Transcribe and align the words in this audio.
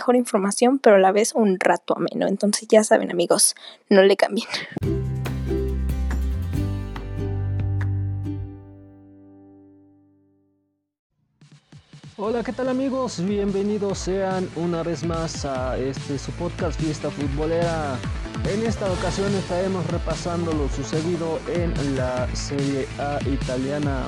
mejor 0.00 0.16
información, 0.16 0.78
pero 0.78 0.96
a 0.96 0.98
la 0.98 1.12
vez 1.12 1.34
un 1.34 1.60
rato 1.60 1.94
ameno. 1.94 2.26
Entonces 2.26 2.66
ya 2.66 2.82
saben 2.82 3.10
amigos, 3.10 3.54
no 3.90 4.02
le 4.02 4.16
cambien. 4.16 4.48
Hola, 12.16 12.42
¿qué 12.42 12.52
tal 12.52 12.70
amigos? 12.70 13.22
Bienvenidos 13.22 13.98
sean 13.98 14.48
una 14.56 14.82
vez 14.82 15.04
más 15.04 15.44
a 15.44 15.76
este 15.76 16.18
su 16.18 16.32
podcast 16.32 16.80
Fiesta 16.80 17.10
Futbolera. 17.10 17.98
En 18.50 18.64
esta 18.64 18.90
ocasión 18.90 19.34
estaremos 19.34 19.86
repasando 19.90 20.50
lo 20.52 20.68
sucedido 20.70 21.38
en 21.48 21.96
la 21.96 22.26
Serie 22.34 22.86
A 22.98 23.18
italiana. 23.28 24.06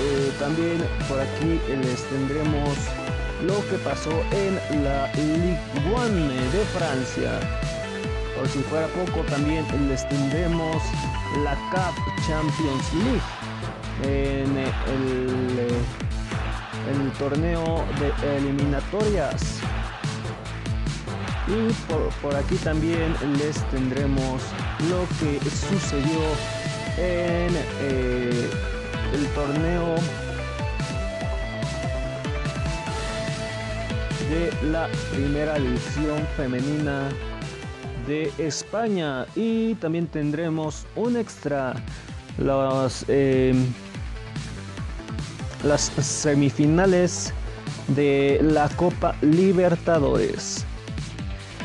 Eh, 0.00 0.32
también 0.38 0.78
por 1.08 1.18
aquí 1.18 1.60
les 1.82 2.04
tendremos 2.10 3.07
lo 3.42 3.66
que 3.68 3.76
pasó 3.84 4.10
en 4.32 4.84
la 4.84 5.10
Ligue 5.14 5.58
1 5.86 6.34
de 6.52 6.64
Francia. 6.76 7.40
Por 8.36 8.48
si 8.48 8.60
fuera 8.60 8.86
poco, 8.88 9.20
también 9.26 9.64
les 9.88 10.08
tendremos 10.08 10.82
la 11.44 11.54
Cup 11.70 11.94
Champions 12.26 12.92
League 12.94 13.20
en 14.02 14.56
el, 14.56 15.68
en 16.90 17.00
el 17.00 17.12
torneo 17.12 17.84
de 17.98 18.36
eliminatorias. 18.36 19.60
Y 21.48 21.72
por, 22.22 22.36
aquí 22.36 22.56
también 22.56 23.14
les 23.38 23.56
tendremos 23.70 24.42
lo 24.90 25.06
que 25.18 25.40
sucedió 25.50 26.20
en 26.98 27.56
eh, 27.80 28.50
el 29.14 29.26
torneo 29.28 29.96
de 34.28 34.52
la 34.70 34.88
primera 35.10 35.54
división 35.58 36.26
femenina 36.36 37.08
de 38.06 38.30
España 38.38 39.26
y 39.34 39.74
también 39.76 40.06
tendremos 40.06 40.86
un 40.96 41.16
extra 41.16 41.74
los, 42.36 43.04
eh, 43.08 43.54
las 45.64 45.82
semifinales 45.82 47.32
de 47.88 48.40
la 48.42 48.68
Copa 48.70 49.14
Libertadores. 49.22 50.64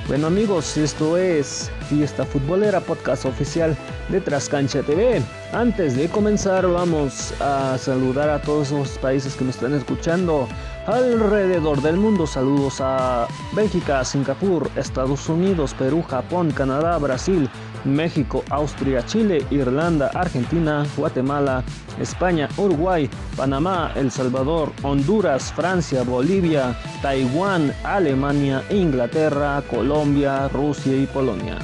Bueno 0.08 0.28
amigos, 0.28 0.78
esto 0.78 1.18
es 1.18 1.72
Fiesta 1.90 2.26
Futbolera, 2.26 2.80
podcast 2.82 3.26
oficial 3.26 3.76
de 4.10 4.22
Trascancha 4.22 4.82
TV. 4.84 5.22
Antes 5.54 5.96
de 5.96 6.10
comenzar 6.10 6.68
vamos 6.68 7.34
a 7.40 7.78
saludar 7.78 8.30
a 8.30 8.42
todos 8.42 8.72
los 8.72 8.90
países 9.00 9.36
que 9.36 9.46
nos 9.46 9.56
están 9.56 9.74
escuchando 9.74 10.48
alrededor 10.86 11.82
del 11.82 11.98
mundo. 11.98 12.28
Saludos 12.28 12.80
a 12.82 13.28
Bélgica, 13.54 14.04
Singapur, 14.04 14.70
Estados 14.76 15.28
Unidos, 15.30 15.74
Perú, 15.74 16.04
Japón, 16.04 16.52
Canadá, 16.52 16.98
Brasil, 16.98 17.50
México, 17.84 18.44
Austria, 18.50 19.06
Chile, 19.06 19.46
Irlanda, 19.52 20.12
Argentina, 20.14 20.86
Guatemala, 20.96 21.64
España, 22.00 22.48
Uruguay, 22.58 23.10
Panamá, 23.36 23.92
El 23.96 24.12
Salvador, 24.12 24.72
Honduras, 24.84 25.52
Francia, 25.54 26.04
Bolivia, 26.04 26.76
Taiwán, 27.02 27.74
Alemania, 27.84 28.64
Inglaterra, 28.70 29.62
Colombia, 29.70 30.48
Rusia 30.50 30.96
y 30.96 31.06
Polonia. 31.08 31.58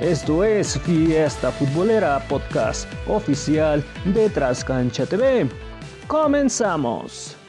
Esto 0.00 0.42
es 0.42 0.78
Fiesta 0.80 1.52
Futbolera 1.52 2.18
Podcast 2.28 2.88
oficial 3.06 3.84
de 4.04 4.28
Trascancha 4.30 5.06
TV. 5.06 5.48
Comenzamos. 6.08 7.41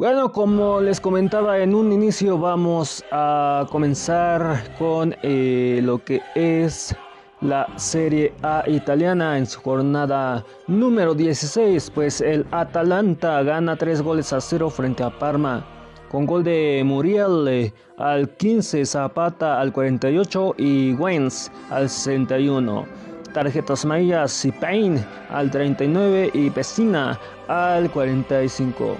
Bueno, 0.00 0.32
como 0.32 0.80
les 0.80 0.98
comentaba 0.98 1.58
en 1.58 1.74
un 1.74 1.92
inicio, 1.92 2.38
vamos 2.38 3.04
a 3.12 3.66
comenzar 3.70 4.74
con 4.78 5.14
eh, 5.22 5.80
lo 5.84 6.02
que 6.02 6.22
es 6.34 6.96
la 7.42 7.66
Serie 7.76 8.32
A 8.40 8.64
italiana 8.66 9.36
en 9.36 9.44
su 9.44 9.60
jornada 9.60 10.42
número 10.68 11.14
16, 11.14 11.90
pues 11.90 12.22
el 12.22 12.46
Atalanta 12.50 13.42
gana 13.42 13.76
3 13.76 14.00
goles 14.00 14.32
a 14.32 14.40
0 14.40 14.70
frente 14.70 15.02
a 15.02 15.10
Parma, 15.10 15.66
con 16.10 16.24
gol 16.24 16.44
de 16.44 16.80
Muriel 16.82 17.46
eh, 17.46 17.74
al 17.98 18.26
15, 18.38 18.86
Zapata 18.86 19.60
al 19.60 19.70
48 19.70 20.54
y 20.56 20.94
Wens 20.94 21.52
al 21.68 21.90
61. 21.90 22.86
Tarjetas 23.34 23.84
mayas 23.84 24.46
y 24.46 24.50
Payne 24.50 25.04
al 25.28 25.50
39 25.50 26.30
y 26.32 26.48
Pesina 26.48 27.20
al 27.48 27.90
45. 27.90 28.96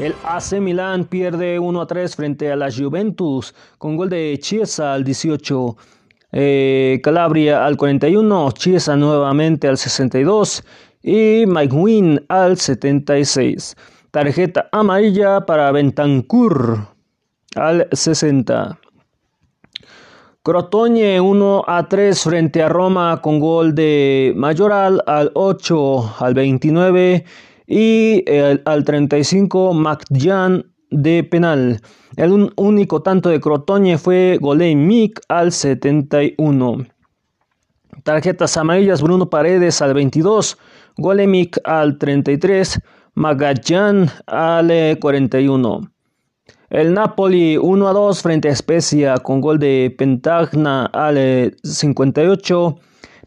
El 0.00 0.14
AC 0.24 0.58
Milan 0.62 1.04
pierde 1.04 1.58
1 1.58 1.78
a 1.78 1.86
3 1.86 2.16
frente 2.16 2.50
a 2.50 2.56
la 2.56 2.72
Juventus 2.72 3.54
con 3.76 3.98
gol 3.98 4.08
de 4.08 4.38
Chiesa 4.40 4.94
al 4.94 5.04
18. 5.04 5.76
Eh, 6.32 7.00
Calabria 7.02 7.66
al 7.66 7.76
41, 7.76 8.50
Chiesa 8.52 8.96
nuevamente 8.96 9.68
al 9.68 9.76
62 9.76 10.64
y 11.02 11.44
Mike 11.46 11.74
Wynn 11.74 12.24
al 12.30 12.56
76. 12.56 13.76
Tarjeta 14.10 14.70
amarilla 14.72 15.44
para 15.44 15.70
Bentancur 15.70 16.78
al 17.54 17.86
60. 17.92 18.78
Crotone 20.42 21.20
1 21.20 21.64
a 21.66 21.88
3 21.88 22.22
frente 22.22 22.62
a 22.62 22.70
Roma 22.70 23.20
con 23.20 23.38
gol 23.38 23.74
de 23.74 24.32
Mayoral 24.34 25.02
al 25.06 25.30
8 25.34 26.14
al 26.20 26.32
29 26.32 27.26
y 27.70 28.24
al 28.64 28.84
35 28.84 29.72
McJan 29.74 30.66
de 30.90 31.22
penal. 31.22 31.80
El 32.16 32.52
único 32.56 33.00
tanto 33.00 33.28
de 33.28 33.40
Crotoñe 33.40 33.96
fue 33.96 34.40
Mick 34.74 35.20
al 35.28 35.52
71. 35.52 36.86
Tarjetas 38.02 38.56
amarillas 38.56 39.02
Bruno 39.02 39.30
Paredes 39.30 39.80
al 39.82 39.94
22, 39.94 40.58
Golemic 40.96 41.60
al 41.64 41.96
33, 41.96 42.80
Magallan 43.14 44.10
al 44.26 44.98
41. 44.98 45.92
El 46.70 46.94
Napoli 46.94 47.56
1 47.56 47.88
a 47.88 47.92
2 47.92 48.22
frente 48.22 48.48
a 48.48 48.52
Especia 48.52 49.18
con 49.18 49.40
gol 49.40 49.60
de 49.60 49.94
Pentagna 49.96 50.86
al 50.86 51.56
58. 51.62 52.78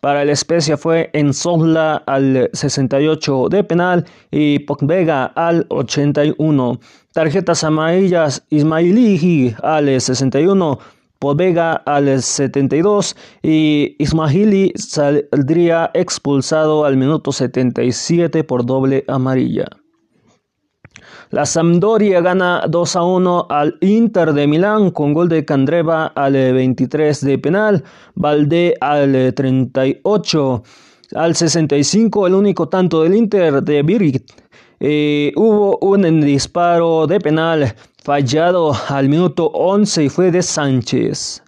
Para 0.04 0.22
el 0.24 0.30
Especia 0.30 0.76
fue 0.76 1.10
Enzogla 1.14 2.04
al 2.06 2.50
68 2.52 3.48
de 3.48 3.64
penal 3.64 4.06
y 4.32 4.60
Pogvega 4.60 5.28
al 5.28 5.66
81. 5.70 6.78
Tarjetas 7.14 7.64
amarillas 7.64 8.44
Ismailigi 8.50 9.56
al 9.64 10.02
61. 10.02 10.78
Povega 11.20 11.76
al 11.86 12.22
72 12.22 13.16
y 13.44 13.96
Ismaili 13.98 14.74
saldría 14.76 15.90
expulsado 15.94 16.84
al 16.84 16.98
minuto 16.98 17.32
77 17.32 18.44
por 18.44 18.66
doble 18.66 19.06
amarilla. 19.08 19.70
La 21.32 21.46
Sampdoria 21.46 22.22
gana 22.22 22.64
2 22.68 22.96
a 22.96 23.04
1 23.04 23.48
al 23.50 23.78
Inter 23.82 24.34
de 24.34 24.48
Milán 24.48 24.92
con 24.92 25.14
gol 25.14 25.30
de 25.30 25.46
Candreva 25.46 26.08
al 26.08 26.34
23 26.34 27.22
de 27.22 27.38
penal, 27.40 27.84
Valdé 28.16 28.76
al 28.82 29.34
38, 29.34 30.64
al 31.16 31.36
65 31.36 32.28
el 32.28 32.34
único 32.34 32.70
tanto 32.70 33.04
del 33.04 33.16
Inter 33.16 33.64
de 33.64 33.84
Birgit. 33.84 34.32
Eh, 34.80 35.32
hubo 35.36 35.78
un 35.82 36.22
disparo 36.22 37.08
de 37.08 37.20
penal 37.20 37.74
fallado 38.04 38.74
al 38.90 39.08
minuto 39.08 39.48
11 39.48 40.04
y 40.04 40.10
fue 40.10 40.32
de 40.32 40.42
Sánchez. 40.42 41.44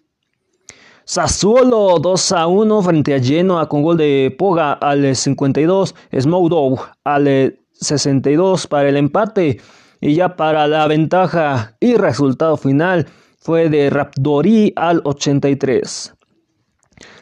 Sassuolo 1.04 2.00
2 2.00 2.32
a 2.32 2.48
1 2.48 2.82
frente 2.82 3.14
a 3.14 3.20
Genoa 3.20 3.70
con 3.70 3.84
gol 3.84 3.98
de 3.98 4.34
Poga 4.36 4.74
al 4.74 5.16
52, 5.16 5.94
Smoudow 6.20 6.80
al 7.04 7.60
62 7.86 8.68
para 8.68 8.90
el 8.90 8.98
empate 8.98 9.62
y 10.02 10.16
ya 10.16 10.36
para 10.36 10.68
la 10.68 10.88
ventaja 10.88 11.76
y 11.80 11.96
resultado 11.96 12.58
final 12.58 13.08
fue 13.38 13.70
de 13.70 13.90
Raptori 13.90 14.74
al 14.76 15.02
83. 15.04 16.16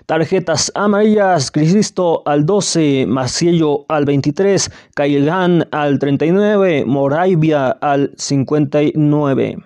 Tarjetas 0.06 0.72
amarillas, 0.76 1.50
Crisisto 1.50 2.24
al 2.26 2.46
12, 2.46 3.06
Maciello 3.08 3.86
al 3.88 4.04
23, 4.04 4.70
Cailán 4.96 5.68
al 5.72 5.98
39, 5.98 6.84
Moravia 6.86 7.70
al 7.70 8.12
59. 8.18 9.58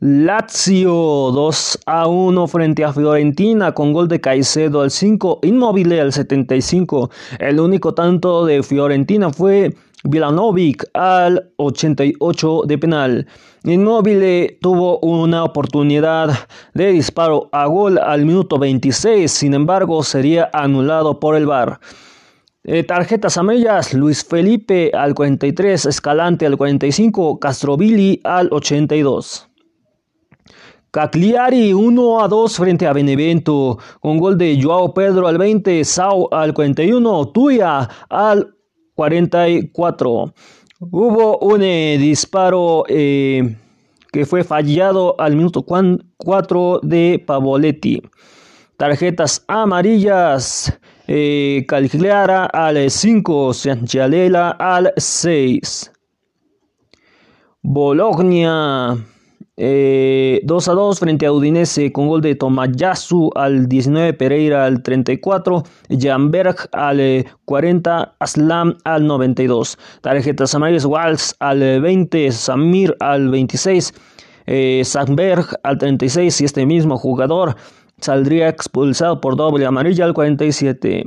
Lazio 0.00 0.92
2 0.92 1.78
a 1.86 2.06
1 2.06 2.46
frente 2.46 2.84
a 2.84 2.92
Fiorentina 2.92 3.72
con 3.72 3.92
gol 3.92 4.06
de 4.06 4.20
Caicedo 4.20 4.82
al 4.82 4.92
5, 4.92 5.40
Inmóvil 5.42 5.92
al 5.98 6.12
75. 6.12 7.10
El 7.40 7.58
único 7.58 7.94
tanto 7.94 8.44
de 8.44 8.62
Fiorentina 8.62 9.30
fue 9.32 9.74
Vilanovic 10.04 10.84
al 10.94 11.50
88 11.56 12.62
de 12.66 12.78
penal. 12.78 13.26
Inmóvil 13.64 14.56
tuvo 14.60 14.98
una 15.00 15.44
oportunidad 15.44 16.30
de 16.74 16.92
disparo 16.92 17.48
a 17.52 17.66
gol 17.66 17.98
al 17.98 18.24
minuto 18.24 18.58
26, 18.58 19.30
sin 19.30 19.54
embargo 19.54 20.02
sería 20.02 20.48
anulado 20.52 21.18
por 21.18 21.34
el 21.34 21.46
VAR. 21.46 21.80
Eh, 22.64 22.84
tarjetas 22.84 23.38
amarillas, 23.38 23.94
Luis 23.94 24.24
Felipe 24.24 24.90
al 24.94 25.14
43, 25.14 25.86
Escalante 25.86 26.46
al 26.46 26.56
45, 26.56 27.38
Castrovilli 27.38 28.20
al 28.24 28.48
82. 28.52 29.48
Cagliari 30.90 31.72
1 31.72 32.20
a 32.20 32.28
2 32.28 32.56
frente 32.56 32.86
a 32.86 32.92
Benevento, 32.92 33.78
con 34.00 34.18
gol 34.18 34.38
de 34.38 34.58
Joao 34.62 34.94
Pedro 34.94 35.28
al 35.28 35.38
20, 35.38 35.84
Sao 35.84 36.28
al 36.32 36.54
41, 36.54 37.28
Tuya 37.28 37.88
al 38.08 38.57
44. 38.98 40.34
Hubo 40.80 41.38
un 41.38 41.62
eh, 41.62 41.96
disparo 42.00 42.82
eh, 42.88 43.56
que 44.10 44.26
fue 44.26 44.42
fallado 44.42 45.14
al 45.20 45.36
minuto 45.36 45.62
4 45.62 46.80
de 46.82 47.22
Pavoletti. 47.24 48.02
Tarjetas 48.76 49.44
amarillas. 49.46 50.76
Eh, 51.06 51.64
al 52.46 52.90
5, 52.90 53.54
Sanchalela 53.54 54.50
al 54.58 54.92
6. 54.96 55.92
Bologna 57.62 58.96
2 59.58 59.64
eh, 59.66 60.40
a 60.46 60.72
2 60.72 61.00
frente 61.00 61.26
a 61.26 61.32
Udinese 61.32 61.90
con 61.90 62.06
gol 62.06 62.20
de 62.20 62.36
Tomayasu 62.36 63.32
al 63.34 63.68
19, 63.68 64.12
Pereira 64.12 64.64
al 64.64 64.84
34, 64.84 65.64
Jamberg 65.90 66.68
al 66.70 67.26
40, 67.44 68.02
eh, 68.02 68.14
Aslam 68.20 68.76
al 68.84 69.04
92. 69.08 69.76
Tarjetas 70.00 70.54
amarillas, 70.54 70.84
Walsh 70.84 71.32
al 71.40 71.58
20, 71.80 72.30
Samir 72.30 72.94
al 73.00 73.30
26, 73.30 73.94
eh, 74.46 74.82
Sandberg 74.84 75.46
al 75.64 75.78
36 75.78 76.40
y 76.40 76.44
este 76.44 76.64
mismo 76.64 76.96
jugador 76.96 77.56
saldría 78.00 78.48
expulsado 78.48 79.20
por 79.20 79.34
doble 79.34 79.66
amarilla 79.66 80.04
al 80.04 80.14
47. 80.14 81.04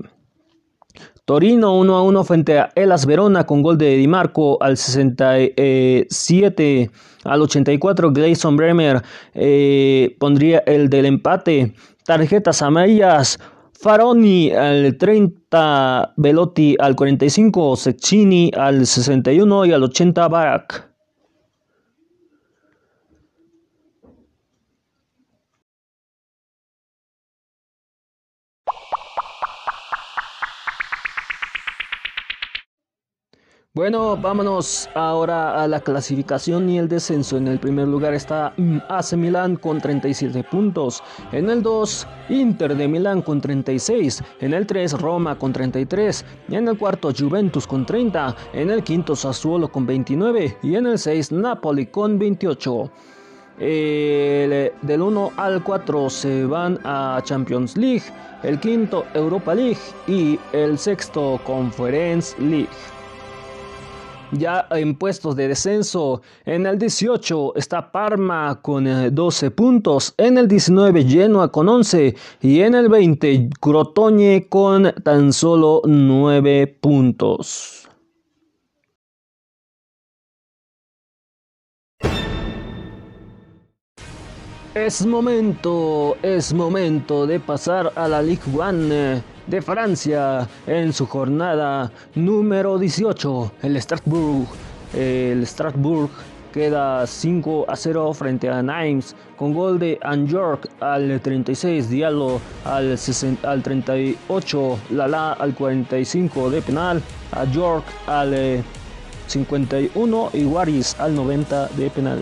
Torino 1.25 1.77
1 1.77 1.95
a 1.95 2.01
1 2.01 2.23
frente 2.23 2.57
a 2.57 2.71
Elas 2.75 3.05
Verona 3.05 3.45
con 3.45 3.61
gol 3.61 3.77
de 3.77 3.95
Di 3.95 4.07
Marco 4.07 4.57
al 4.59 4.75
67. 4.75 6.89
Al 7.23 7.41
84 7.41 8.11
Grayson 8.11 8.55
Bremer 8.55 9.03
eh, 9.33 10.15
pondría 10.19 10.63
el 10.65 10.89
del 10.89 11.05
empate. 11.05 11.75
Tarjetas 12.05 12.63
amarillas. 12.63 13.39
Faroni 13.79 14.51
al 14.51 14.97
30, 14.97 16.13
Velotti 16.17 16.75
al 16.77 16.95
45, 16.95 17.77
Seccini 17.77 18.51
al 18.55 18.85
61 18.85 19.65
y 19.65 19.73
al 19.73 19.83
80 19.83 20.27
Barak. 20.27 20.90
Bueno, 33.73 34.17
vámonos 34.17 34.89
ahora 34.95 35.63
a 35.63 35.65
la 35.65 35.79
clasificación 35.79 36.69
y 36.69 36.77
el 36.77 36.89
descenso. 36.89 37.37
En 37.37 37.47
el 37.47 37.57
primer 37.57 37.87
lugar 37.87 38.13
está 38.13 38.53
mm, 38.57 38.79
AC 38.89 39.13
Milán 39.13 39.55
con 39.55 39.79
37 39.79 40.43
puntos. 40.43 41.01
En 41.31 41.49
el 41.49 41.63
2, 41.63 42.05
Inter 42.31 42.75
de 42.75 42.89
Milán 42.89 43.21
con 43.21 43.39
36. 43.39 44.21
En 44.41 44.53
el 44.53 44.67
3, 44.67 44.99
Roma 44.99 45.39
con 45.39 45.53
33. 45.53 46.25
En 46.49 46.67
el 46.67 46.77
cuarto, 46.77 47.13
Juventus 47.17 47.65
con 47.65 47.85
30. 47.85 48.35
En 48.51 48.71
el 48.71 48.83
quinto, 48.83 49.15
Sassuolo 49.15 49.71
con 49.71 49.85
29. 49.85 50.57
Y 50.63 50.75
en 50.75 50.87
el 50.87 50.99
6, 50.99 51.31
Napoli 51.31 51.85
con 51.85 52.19
28. 52.19 52.91
del 53.57 55.01
1 55.01 55.31
al 55.37 55.63
4 55.63 56.09
se 56.09 56.45
van 56.45 56.77
a 56.83 57.21
Champions 57.23 57.77
League, 57.77 58.03
el 58.43 58.59
quinto 58.59 59.05
Europa 59.13 59.55
League 59.55 59.79
y 60.07 60.37
el 60.51 60.77
sexto 60.77 61.39
Conference 61.45 62.35
League 62.37 62.67
ya 64.31 64.67
en 64.71 64.95
puestos 64.95 65.35
de 65.35 65.47
descenso. 65.47 66.21
En 66.45 66.65
el 66.65 66.77
18 66.77 67.55
está 67.55 67.91
Parma 67.91 68.59
con 68.61 68.85
12 69.13 69.45
eh, 69.45 69.51
puntos, 69.51 70.13
en 70.17 70.37
el 70.37 70.47
19 70.47 71.03
Genoa 71.03 71.51
con 71.51 71.69
11 71.69 72.15
y 72.41 72.61
en 72.61 72.75
el 72.75 72.89
20 72.89 73.49
Crotone 73.59 74.47
con 74.49 74.93
tan 75.03 75.33
solo 75.33 75.81
9 75.85 76.77
puntos. 76.79 77.77
Es 84.73 85.05
momento, 85.05 86.15
es 86.23 86.53
momento 86.53 87.27
de 87.27 87.41
pasar 87.41 87.91
a 87.93 88.07
la 88.07 88.21
Ligue 88.21 88.41
1 88.53 89.30
de 89.47 89.61
Francia 89.61 90.47
en 90.67 90.93
su 90.93 91.05
jornada 91.07 91.91
número 92.15 92.77
18. 92.77 93.51
El 93.63 93.81
Strasbourg, 93.81 94.47
el 94.93 95.45
Strasbourg 95.45 96.09
queda 96.51 97.07
5 97.07 97.65
a 97.67 97.75
0 97.75 98.13
frente 98.13 98.49
a 98.49 98.61
Nimes 98.61 99.15
con 99.37 99.53
gol 99.53 99.79
de 99.79 99.97
Anjork 100.01 100.69
al 100.81 101.19
36, 101.21 101.89
Diallo 101.89 102.39
al, 102.65 102.97
al 103.43 103.63
38, 103.63 104.79
Lala 104.91 105.33
al 105.33 105.55
45 105.55 106.49
de 106.49 106.61
penal, 106.61 107.01
a 107.31 107.45
York 107.45 107.85
al 108.07 108.63
51 109.27 110.29
y 110.33 110.43
Waris 110.45 110.99
al 110.99 111.15
90 111.15 111.67
de 111.69 111.89
penal. 111.89 112.21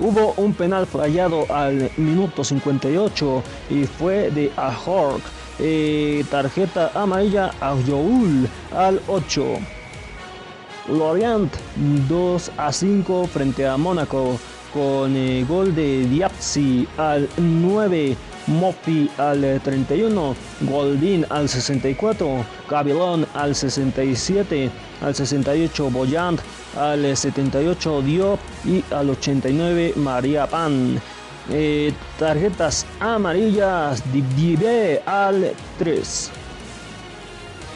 Hubo 0.00 0.34
un 0.36 0.54
penal 0.54 0.86
fallado 0.86 1.44
al 1.52 1.90
minuto 1.96 2.44
58 2.44 3.42
y 3.70 3.84
fue 3.84 4.30
de 4.30 4.52
Ahork. 4.56 5.22
Eh, 5.60 6.24
tarjeta 6.30 6.90
amarilla 6.94 7.50
a 7.60 7.74
Joul 7.86 8.48
al 8.74 9.00
8. 9.08 9.58
Lorient 10.88 11.52
2 12.08 12.52
a 12.56 12.72
5 12.72 13.26
frente 13.26 13.66
a 13.66 13.76
Mónaco 13.76 14.38
con 14.72 15.16
eh, 15.16 15.44
gol 15.48 15.74
de 15.74 16.06
Diapsi 16.06 16.86
al 16.96 17.28
9. 17.36 18.16
Mofi 18.48 19.10
al 19.18 19.60
31, 19.62 20.34
Goldin 20.62 21.26
al 21.28 21.48
64, 21.50 22.44
Gabilón 22.70 23.26
al 23.34 23.54
67, 23.54 24.70
al 25.02 25.14
68 25.14 25.90
Boyant, 25.90 26.40
al 26.74 27.14
78 27.14 28.02
Diop 28.02 28.40
y 28.64 28.82
al 28.90 29.10
89 29.10 29.92
María 29.96 30.46
Pan. 30.46 30.98
Eh, 31.50 31.94
tarjetas 32.18 32.84
amarillas 33.00 34.02
Didier 34.12 35.00
al 35.06 35.52
3. 35.78 36.30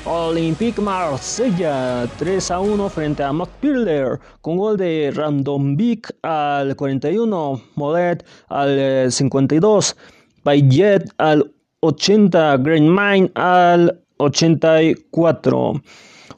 Olympique 0.04 0.82
Marsella 0.82 2.06
3 2.18 2.50
a 2.50 2.60
1 2.60 2.88
frente 2.90 3.22
a 3.22 3.32
Montpellier 3.32 4.18
con 4.42 4.58
gol 4.58 4.76
de 4.76 5.10
Randombic 5.14 6.12
al 6.20 6.76
41, 6.76 7.62
Molet 7.76 8.22
al 8.48 9.10
52, 9.10 9.96
Payet 10.42 11.08
al 11.16 11.50
80, 11.80 12.56
Green 12.58 12.92
Mine 12.92 13.30
al 13.34 14.02
84. 14.18 15.80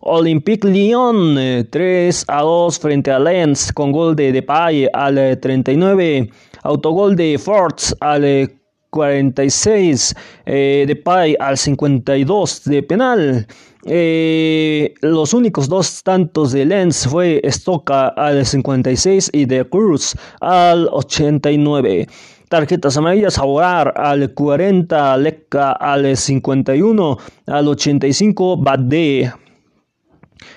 Olympique 0.06 0.68
Lyon 0.68 1.66
3 1.70 2.24
a 2.28 2.42
2 2.42 2.78
frente 2.78 3.10
a 3.10 3.18
Lens 3.18 3.72
con 3.72 3.90
gol 3.90 4.14
de 4.14 4.30
Depay 4.30 4.86
al 4.92 5.38
39. 5.40 6.30
Autogol 6.64 7.14
de 7.14 7.38
Forts 7.38 7.94
al 8.00 8.50
46. 8.90 10.14
Eh, 10.46 10.84
Depay 10.86 11.36
al 11.38 11.56
52 11.56 12.64
de 12.64 12.82
penal. 12.82 13.46
Eh, 13.86 14.94
los 15.02 15.34
únicos 15.34 15.68
dos 15.68 16.02
tantos 16.02 16.52
de 16.52 16.64
Lens 16.64 17.06
fue 17.06 17.42
Stoka 17.44 18.08
al 18.08 18.46
56 18.46 19.30
y 19.32 19.44
de 19.44 19.68
Cruz 19.68 20.16
al 20.40 20.88
89. 20.90 22.06
Tarjetas 22.48 22.96
amarillas, 22.96 23.38
Hogar 23.38 23.92
al 23.96 24.32
40, 24.32 25.16
Lecca 25.16 25.72
al 25.72 26.16
51, 26.16 27.18
al 27.46 27.68
85, 27.68 28.56
Bade. 28.58 29.32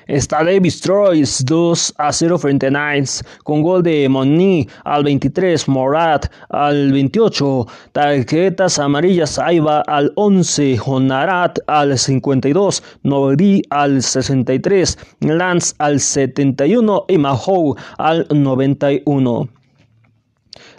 Está 0.07 0.43
Davis 0.43 0.79
Troyes 0.81 1.43
2 1.45 1.93
a 1.97 2.11
0 2.11 2.37
frente 2.37 2.67
a 2.67 2.69
Knights 2.69 3.23
con 3.43 3.61
gol 3.61 3.83
de 3.83 4.07
Moni 4.09 4.67
al 4.85 5.03
23, 5.03 5.67
Morat 5.67 6.31
al 6.49 6.91
28, 6.91 7.67
tarjetas 7.91 8.79
amarillas 8.79 9.37
Aiba 9.39 9.81
al 9.81 10.11
11, 10.15 10.79
Honarat 10.85 11.59
al 11.67 11.97
52, 11.97 12.83
Nori 13.03 13.61
al 13.69 14.01
63, 14.01 14.97
Lance 15.21 15.75
al 15.79 15.99
71 15.99 17.05
y 17.07 17.17
Mahou 17.17 17.75
al 17.97 18.25
91. 18.29 19.56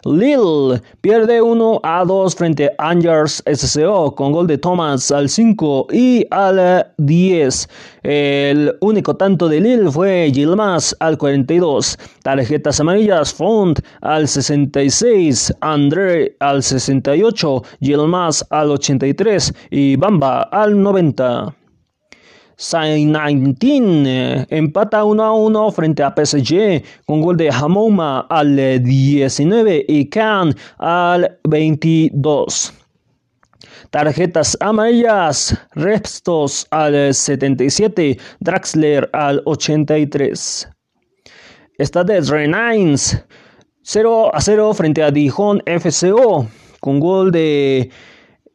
Lille 0.05 0.81
pierde 1.01 1.43
1 1.43 1.81
a 1.83 2.05
2 2.05 2.35
frente 2.35 2.71
a 2.79 2.91
Angers 2.91 3.43
SCO 3.53 4.15
con 4.15 4.33
gol 4.33 4.47
de 4.47 4.59
Thomas 4.59 5.11
al 5.11 5.29
5 5.29 5.89
y 5.93 6.25
al 6.31 6.87
10. 6.99 7.69
El 8.05 8.77
único 8.81 9.17
tanto 9.17 9.49
de 9.49 9.61
Lille 9.61 9.91
fue 9.91 10.31
Gilmas 10.33 10.97
al 11.01 11.19
42. 11.19 11.99
Tarjetas 12.23 12.81
amarillas 12.81 13.35
Font 13.35 13.81
al 14.01 14.29
66, 14.29 15.53
André 15.61 16.37
al 16.41 16.63
68, 16.63 17.63
Gilmas 17.81 18.47
al 18.51 18.71
83 18.71 19.53
y 19.71 19.97
Bamba 19.97 20.43
al 20.43 20.81
90. 20.81 21.58
Saint-Nineteen 22.59 24.05
eh, 24.07 24.47
empata 24.51 25.05
1 25.05 25.23
a 25.23 25.33
1 25.33 25.71
frente 25.71 26.03
a 26.03 26.13
PSG 26.13 26.83
con 27.07 27.21
gol 27.21 27.37
de 27.37 27.51
Hamouma 27.51 28.27
al 28.29 28.83
19 28.83 29.85
y 29.87 30.09
Khan 30.11 30.55
al 30.79 31.39
22. 31.45 32.75
Tarjetas 33.91 34.57
amarillas, 34.61 35.57
Restos 35.75 36.67
al 36.71 37.15
77, 37.15 38.19
Draxler 38.41 39.09
al 39.13 39.41
83. 39.45 40.69
Stade 41.79 42.21
Rennes 42.23 43.25
0 43.83 44.35
a 44.35 44.41
0 44.41 44.75
frente 44.75 45.03
a 45.03 45.13
Dijon 45.13 45.63
FCO 45.65 46.49
con 46.81 46.99
gol 46.99 47.31
de 47.31 47.89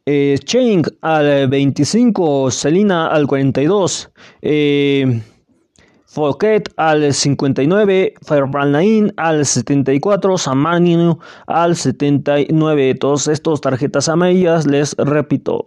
eh, 0.06 0.38
Cheng 0.44 0.84
al 1.00 1.48
25, 1.48 2.50
Selina 2.50 3.08
al 3.08 3.26
42, 3.26 4.10
eh, 4.42 5.22
al 6.76 7.12
59, 7.12 8.14
Ferbranain 8.22 9.12
al 9.16 9.44
74, 9.44 10.38
Samanino 10.38 11.18
al 11.46 11.74
79. 11.74 12.94
Todos 12.94 13.28
estos 13.28 13.60
tarjetas 13.60 14.08
amarillas, 14.08 14.66
les 14.66 14.94
repito. 14.98 15.64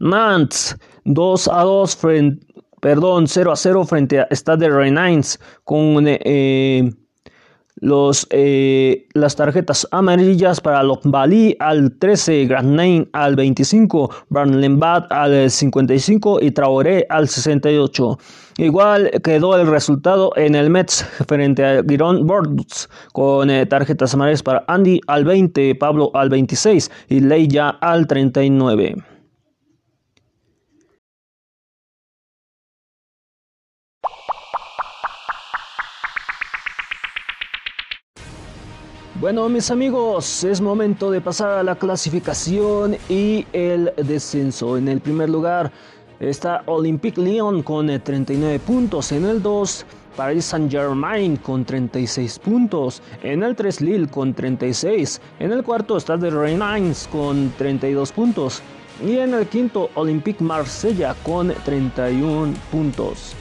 Nantes 0.00 0.76
2 1.04 1.48
a 1.48 1.62
2 1.62 1.96
frente, 1.96 2.46
perdón, 2.80 3.26
0 3.28 3.52
a 3.52 3.56
0 3.56 3.84
frente 3.84 4.20
a 4.20 4.28
Stade 4.30 4.68
Rennes 4.70 5.38
con 5.64 6.04
eh, 6.06 6.90
los, 7.80 8.26
eh, 8.30 9.06
las 9.14 9.36
tarjetas 9.36 9.86
amarillas 9.90 10.60
para 10.60 10.82
Bali 11.04 11.56
al 11.58 11.92
13, 11.98 12.46
Granain 12.46 13.08
al 13.12 13.36
25, 13.36 14.10
Barnlembat 14.28 15.10
al 15.12 15.50
55 15.50 16.40
y 16.40 16.50
Traoré 16.50 17.06
al 17.08 17.28
68. 17.28 18.18
Igual 18.58 19.10
quedó 19.22 19.56
el 19.56 19.68
resultado 19.68 20.32
en 20.36 20.54
el 20.54 20.70
Mets 20.70 21.04
frente 21.28 21.64
a 21.64 21.82
Giron 21.88 22.26
Bordeaux 22.26 22.88
con 23.12 23.50
eh, 23.50 23.66
tarjetas 23.66 24.14
amarillas 24.14 24.42
para 24.42 24.64
Andy 24.66 25.00
al 25.06 25.24
20, 25.24 25.76
Pablo 25.76 26.10
al 26.14 26.28
26 26.28 26.90
y 27.08 27.20
Leia 27.20 27.68
al 27.68 28.06
39. 28.06 28.96
Bueno, 39.20 39.48
mis 39.48 39.68
amigos, 39.72 40.44
es 40.44 40.60
momento 40.60 41.10
de 41.10 41.20
pasar 41.20 41.50
a 41.50 41.64
la 41.64 41.74
clasificación 41.74 42.96
y 43.08 43.44
el 43.52 43.92
descenso. 43.96 44.76
En 44.76 44.86
el 44.86 45.00
primer 45.00 45.28
lugar 45.28 45.72
está 46.20 46.62
Olympique 46.66 47.20
Lyon 47.20 47.64
con 47.64 47.88
39 47.88 48.54
eh, 48.54 48.60
puntos. 48.60 49.10
En 49.10 49.24
el 49.24 49.42
2, 49.42 49.86
Paris 50.16 50.44
Saint-Germain 50.44 51.36
con 51.38 51.64
36 51.64 52.38
puntos. 52.38 53.02
En 53.24 53.42
el 53.42 53.56
3, 53.56 53.80
Lille 53.80 54.06
con 54.06 54.34
36. 54.34 55.20
En 55.40 55.50
el 55.50 55.64
cuarto 55.64 55.96
está 55.96 56.16
The 56.16 56.30
Rennes 56.30 57.08
con 57.10 57.52
32 57.58 58.12
puntos. 58.12 58.62
Y 59.04 59.18
en 59.18 59.34
el 59.34 59.48
quinto, 59.48 59.90
Olympique 59.96 60.44
Marsella 60.44 61.16
con 61.24 61.52
31 61.64 62.54
puntos. 62.70 63.34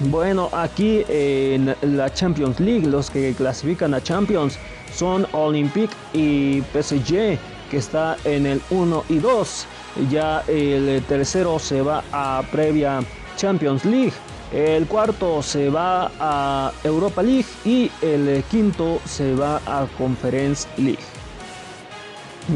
Bueno, 0.00 0.48
aquí 0.52 1.04
en 1.08 1.74
la 1.82 2.12
Champions 2.12 2.58
League, 2.58 2.86
los 2.86 3.10
que 3.10 3.32
clasifican 3.32 3.94
a 3.94 4.02
Champions 4.02 4.58
son 4.92 5.24
Olympique 5.32 5.94
y 6.12 6.62
PSG, 6.72 7.38
que 7.70 7.76
está 7.76 8.16
en 8.24 8.44
el 8.44 8.60
1 8.70 9.04
y 9.08 9.18
2. 9.18 9.66
Ya 10.10 10.42
el 10.48 11.00
tercero 11.04 11.60
se 11.60 11.80
va 11.80 12.02
a 12.12 12.42
previa 12.50 13.00
Champions 13.36 13.84
League. 13.84 14.12
El 14.52 14.86
cuarto 14.86 15.42
se 15.42 15.70
va 15.70 16.10
a 16.18 16.72
Europa 16.82 17.22
League 17.22 17.46
y 17.64 17.90
el 18.02 18.42
quinto 18.50 19.00
se 19.04 19.34
va 19.34 19.60
a 19.64 19.86
Conference 19.96 20.68
League. 20.76 21.13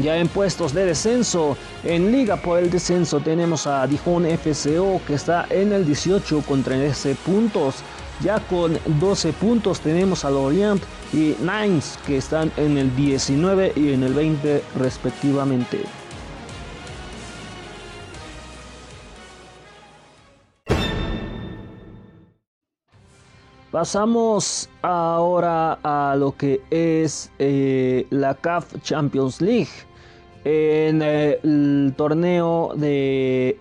Ya 0.03 0.17
en 0.17 0.27
puestos 0.27 0.73
de 0.73 0.85
descenso, 0.85 1.57
en 1.83 2.11
Liga 2.11 2.37
por 2.37 2.59
el 2.59 2.69
descenso 2.69 3.19
tenemos 3.19 3.65
a 3.65 3.87
Dijon 3.87 4.25
FCO 4.25 5.01
que 5.07 5.15
está 5.15 5.47
en 5.49 5.73
el 5.73 5.83
18 5.83 6.43
con 6.47 6.61
13 6.61 7.15
puntos. 7.15 7.77
Ya 8.21 8.39
con 8.39 8.77
12 8.99 9.33
puntos 9.33 9.79
tenemos 9.79 10.25
a 10.25 10.29
Lorient 10.29 10.83
y 11.11 11.35
Nines 11.39 11.97
que 12.05 12.17
están 12.17 12.51
en 12.57 12.77
el 12.77 12.95
19 12.95 13.73
y 13.75 13.93
en 13.93 14.03
el 14.03 14.13
20 14.13 14.63
respectivamente. 14.75 15.85
Pasamos 23.79 24.67
ahora 24.81 25.79
a 25.83 26.13
lo 26.17 26.35
que 26.35 26.59
es 26.69 27.31
eh, 27.39 28.05
la 28.09 28.35
CAF 28.35 28.75
Champions 28.81 29.39
League. 29.39 29.69
En 30.43 31.01
eh, 31.01 31.39
el 31.43 31.93
torneo 31.95 32.73
de 32.75 33.55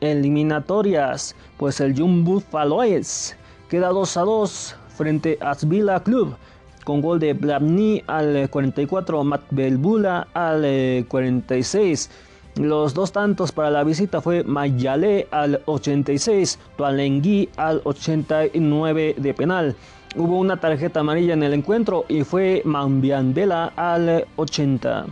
eliminatorias, 0.00 1.36
pues 1.58 1.78
el 1.78 1.96
Jumbo 1.96 2.40
Faloes 2.40 3.36
queda 3.68 3.90
2 3.90 4.16
a 4.16 4.22
2 4.22 4.76
frente 4.88 5.38
a 5.40 5.50
Asvila 5.52 6.02
Club 6.02 6.34
con 6.82 7.00
gol 7.00 7.20
de 7.20 7.32
Blavni 7.32 8.02
al 8.08 8.50
44, 8.50 9.22
Matt 9.22 9.42
Belbula 9.50 10.26
al 10.34 11.06
46. 11.06 12.10
Los 12.56 12.94
dos 12.94 13.12
tantos 13.12 13.52
para 13.52 13.70
la 13.70 13.84
visita 13.84 14.22
fue 14.22 14.42
Mayale 14.42 15.28
al 15.30 15.60
86, 15.66 16.58
Tualengui 16.78 17.50
al 17.58 17.82
89 17.84 19.14
de 19.18 19.34
penal. 19.34 19.76
Hubo 20.16 20.38
una 20.38 20.58
tarjeta 20.58 21.00
amarilla 21.00 21.34
en 21.34 21.42
el 21.42 21.52
encuentro 21.52 22.06
y 22.08 22.24
fue 22.24 22.62
Mambiandela 22.64 23.72
al 23.76 24.26
80. 24.36 25.04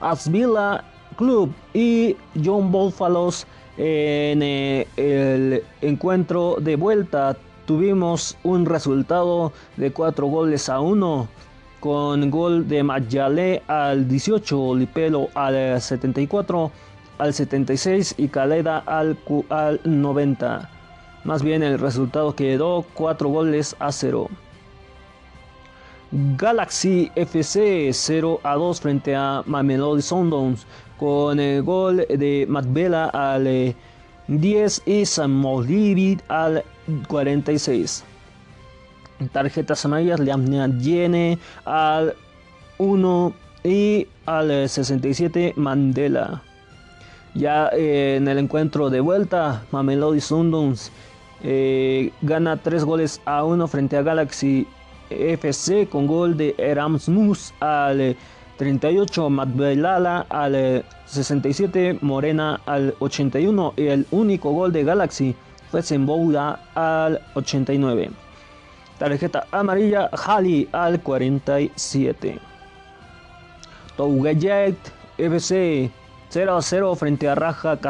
Asvila 0.00 0.82
Club 1.16 1.52
y 1.72 2.16
John 2.44 2.72
Buffaloes 2.72 3.46
en 3.78 4.42
eh, 4.42 4.88
el 4.96 5.62
encuentro 5.82 6.56
de 6.60 6.74
vuelta 6.74 7.36
tuvimos 7.64 8.36
un 8.42 8.66
resultado 8.66 9.52
de 9.76 9.92
4 9.92 10.26
goles 10.26 10.68
a 10.68 10.80
1 10.80 11.28
con 11.82 12.30
gol 12.30 12.68
de 12.68 12.84
Mayale 12.84 13.60
al 13.66 14.06
18, 14.06 14.76
Lipelo 14.76 15.30
al 15.34 15.80
74, 15.80 16.70
al 17.18 17.34
76 17.34 18.14
y 18.18 18.28
Caleda 18.28 18.78
al, 18.86 19.18
al 19.48 19.80
90. 19.82 20.70
Más 21.24 21.42
bien 21.42 21.64
el 21.64 21.80
resultado 21.80 22.36
quedó 22.36 22.86
4 22.94 23.28
goles 23.28 23.74
a 23.80 23.90
0. 23.90 24.28
Galaxy 26.12 27.10
FC 27.16 27.90
0 27.92 28.38
a 28.44 28.54
2 28.54 28.80
frente 28.80 29.16
a 29.16 29.42
Mamelody 29.44 30.02
Sundowns 30.02 30.64
con 31.00 31.40
el 31.40 31.64
gol 31.64 32.06
de 32.08 32.46
Matbela 32.48 33.06
al 33.06 33.74
10 34.28 34.82
y 34.86 35.04
Samuel 35.04 35.66
David 35.66 36.20
al 36.28 36.62
46 37.08 38.04
tarjetas 39.28 39.84
amarillas 39.84 40.20
Liam 40.20 40.46
Yene 40.80 41.38
al 41.64 42.14
1 42.78 43.32
y 43.64 44.06
al 44.26 44.68
67 44.68 45.54
Mandela. 45.56 46.42
Ya 47.34 47.68
eh, 47.72 48.16
en 48.16 48.28
el 48.28 48.38
encuentro 48.38 48.90
de 48.90 49.00
vuelta, 49.00 49.62
Mamelody 49.70 50.20
Sundowns 50.20 50.92
eh, 51.42 52.10
gana 52.22 52.56
3 52.56 52.84
goles 52.84 53.20
a 53.24 53.44
1 53.44 53.66
frente 53.68 53.96
a 53.96 54.02
Galaxy 54.02 54.66
FC 55.10 55.88
con 55.88 56.06
gol 56.06 56.36
de 56.36 56.54
Erasmus 56.58 57.52
al 57.60 58.16
38, 58.58 59.30
Matbelala 59.30 60.26
al 60.28 60.84
67, 61.06 61.90
eh, 61.90 61.98
Morena 62.00 62.60
al 62.66 62.94
81 62.98 63.74
y 63.76 63.86
el 63.86 64.06
único 64.10 64.52
gol 64.52 64.72
de 64.72 64.84
Galaxy 64.84 65.34
fue 65.70 65.82
Zembouda 65.82 66.60
al 66.74 67.20
89. 67.34 68.21
Tarjeta 69.02 69.48
amarilla, 69.50 70.08
Hali 70.12 70.68
al 70.70 71.00
47. 71.00 72.38
Tougayet 73.96 74.76
FC 75.18 75.90
0 76.28 76.56
a 76.56 76.62
0 76.62 76.94
frente 76.94 77.28
a 77.28 77.34
Raja 77.34 77.80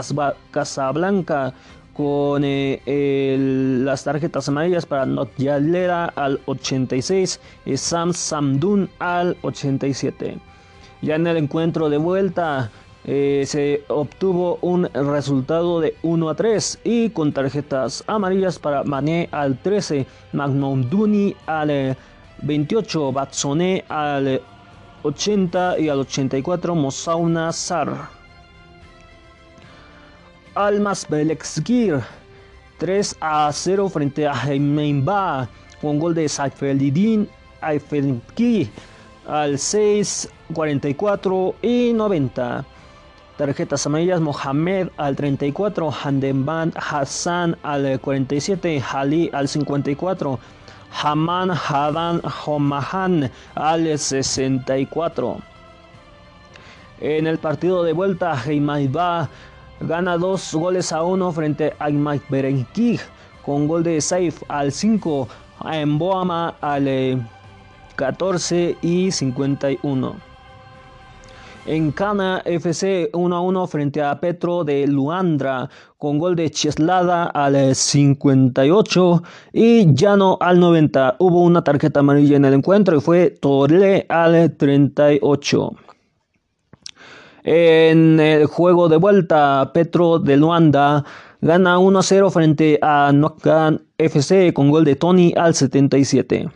Casablanca 0.51 1.53
con 1.93 2.45
eh, 2.47 3.37
las 3.85 4.05
tarjetas 4.05 4.49
amarillas 4.49 4.87
para 4.87 5.05
Notyalera 5.05 6.07
al 6.07 6.41
86 6.47 7.41
y 7.67 7.77
Sam 7.77 8.15
Samdun 8.15 8.89
al 8.99 9.37
87. 9.43 10.39
Ya 11.03 11.17
en 11.17 11.27
el 11.27 11.37
encuentro 11.37 11.91
de 11.91 11.99
vuelta 11.99 12.71
eh, 13.05 13.43
se 13.47 13.83
obtuvo 13.89 14.59
un 14.61 14.85
resultado 14.93 15.81
de 15.81 15.97
1 16.03 16.29
a 16.29 16.35
3 16.37 16.79
y 16.85 17.11
con 17.11 17.33
tarjetas 17.33 18.05
amarillas 18.07 18.59
para 18.59 18.85
Mané 18.85 19.29
al 19.33 19.59
13, 19.59 20.07
Duni 20.33 21.35
al 21.47 21.97
28, 22.43 23.09
eh, 23.09 23.13
Batsone 23.13 23.85
al 23.89 24.41
80 25.03 25.81
y 25.81 25.89
al 25.89 26.01
84 26.01 26.75
Mosauna 26.77 27.53
Sar. 27.53 28.09
Almas 30.55 31.07
Belexgir 31.09 32.01
3 32.79 33.17
a 33.21 33.51
0 33.53 33.89
frente 33.89 34.27
a 34.29 34.35
Heimenba 34.35 35.49
con 35.81 35.99
gol 35.99 36.15
de 36.15 36.29
Saifelidin 36.29 37.29
Aifenki 37.61 38.71
al 39.27 39.59
6, 39.59 40.29
44 40.53 41.55
y 41.63 41.93
90. 41.95 42.65
Tarjetas 43.43 43.85
amarillas 43.87 44.21
Mohamed 44.21 44.91
al 44.97 45.17
34, 45.17 45.91
Handenband 45.91 46.77
Hassan 46.77 47.57
al 47.65 47.99
47, 47.99 48.81
Hali 48.81 49.31
al 49.33 49.49
54, 49.49 50.39
Haman 51.03 51.51
Hadan 51.51 52.23
Homahan 52.47 53.29
al 53.57 53.99
64. 53.99 55.39
En 57.01 57.27
el 57.27 57.39
partido 57.39 57.83
de 57.83 57.93
vuelta, 57.93 58.41
Heimayba 58.47 59.29
gana 59.81 60.17
dos 60.19 60.55
goles 60.55 60.93
a 60.93 61.03
uno 61.03 61.33
frente 61.33 61.75
a 61.81 61.89
Mike 61.89 62.27
Berenkig 62.29 63.01
con 63.45 63.67
gol 63.67 63.83
de 63.83 64.01
Saif 64.01 64.41
al 64.47 64.71
5, 64.71 65.29
Mboama 65.87 66.55
al 66.61 67.29
14 67.97 68.71
eh, 68.71 68.77
y 68.83 69.11
51. 69.11 70.32
En 71.65 71.93
Cana 71.93 72.43
FC 72.45 73.09
1 73.13 73.37
a 73.37 73.41
1 73.41 73.67
frente 73.69 74.03
a 74.03 74.19
Petro 74.19 74.65
de 74.65 74.85
Luandra 74.89 75.71
con 75.97 76.19
gol 76.19 76.35
de 76.35 76.51
Cheslada 76.51 77.27
al 77.27 77.77
58 77.77 79.23
y 79.53 79.95
Llano 79.95 80.39
al 80.41 80.59
90. 80.59 81.17
Hubo 81.21 81.43
una 81.43 81.63
tarjeta 81.63 82.01
amarilla 82.01 82.37
en 82.37 82.47
el 82.47 82.55
encuentro 82.55 82.97
y 82.97 83.01
fue 83.01 83.31
Torle 83.31 84.07
al 84.09 84.57
38. 84.57 85.71
En 87.45 88.19
el 88.19 88.47
juego 88.47 88.89
de 88.89 88.97
vuelta, 88.97 89.71
Petro 89.73 90.19
de 90.19 90.37
Luanda 90.37 91.05
gana 91.41 91.79
1 91.79 91.97
a 91.97 92.03
0 92.03 92.31
frente 92.31 92.81
a 92.83 93.13
Nokan 93.13 93.83
FC 93.99 94.53
con 94.53 94.69
gol 94.69 94.85
de 94.85 94.97
Tony 94.97 95.33
al 95.37 95.55
77. 95.55 96.49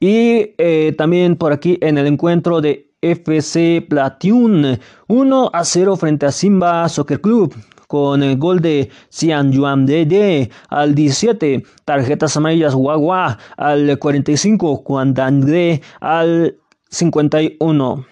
Y 0.00 0.54
eh, 0.58 0.94
también 0.98 1.36
por 1.36 1.54
aquí 1.54 1.78
en 1.80 1.96
el 1.96 2.06
encuentro 2.06 2.60
de 2.60 2.85
FC 3.00 3.84
Platiun 3.88 4.78
1 5.08 5.50
a 5.52 5.64
0 5.64 5.96
frente 5.96 6.26
a 6.26 6.32
Simba 6.32 6.88
Soccer 6.88 7.20
Club 7.20 7.54
con 7.86 8.22
el 8.22 8.36
gol 8.36 8.60
de 8.60 8.90
Xian 9.10 9.52
Yuan 9.52 9.86
Dede 9.86 10.50
al 10.68 10.94
17, 10.94 11.62
tarjetas 11.84 12.36
amarillas 12.36 12.74
Guagua 12.74 13.38
al 13.56 13.98
45, 13.98 14.82
Dangde 15.12 15.82
al 16.00 16.56
51. 16.90 18.06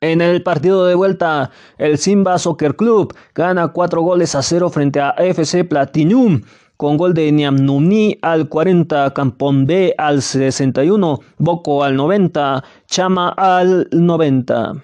En 0.00 0.20
el 0.20 0.42
partido 0.42 0.84
de 0.86 0.96
vuelta, 0.96 1.50
el 1.78 1.96
Simba 1.96 2.38
Soccer 2.38 2.74
Club 2.74 3.14
gana 3.34 3.68
4 3.68 4.02
goles 4.02 4.34
a 4.34 4.42
0 4.42 4.68
frente 4.70 5.00
a 5.00 5.10
FC 5.10 5.64
Platinum 5.64 6.42
con 6.76 6.96
gol 6.96 7.14
de 7.14 7.30
Niamnuni 7.30 8.18
al 8.22 8.48
40, 8.48 9.12
Campón 9.14 9.66
B 9.66 9.94
al 9.96 10.22
61, 10.22 11.20
Boco 11.38 11.84
al 11.84 11.96
90, 11.96 12.64
Chama 12.86 13.30
al 13.30 13.88
90. 13.92 14.74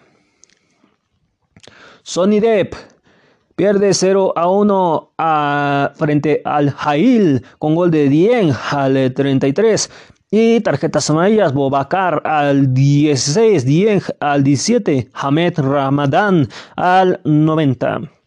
Sony 2.03 2.40
Depp 2.40 2.74
pierde 3.55 3.92
0 3.92 4.33
a 4.37 4.48
1 4.48 5.12
frente 5.96 6.40
al 6.44 6.70
Jail 6.70 7.44
con 7.59 7.74
gol 7.74 7.90
de 7.90 8.09
Dien 8.09 8.53
al 8.70 9.12
33. 9.12 9.90
Y 10.31 10.61
tarjetas 10.61 11.09
amarillas, 11.09 11.55
Bobacar 11.55 12.22
al 12.24 12.72
16, 12.74 13.64
Dien 13.64 14.03
al 14.20 14.44
17, 14.44 15.09
Hamed 15.14 15.59
Ramadán 15.59 16.48
al 16.77 17.20
90. 17.24 18.17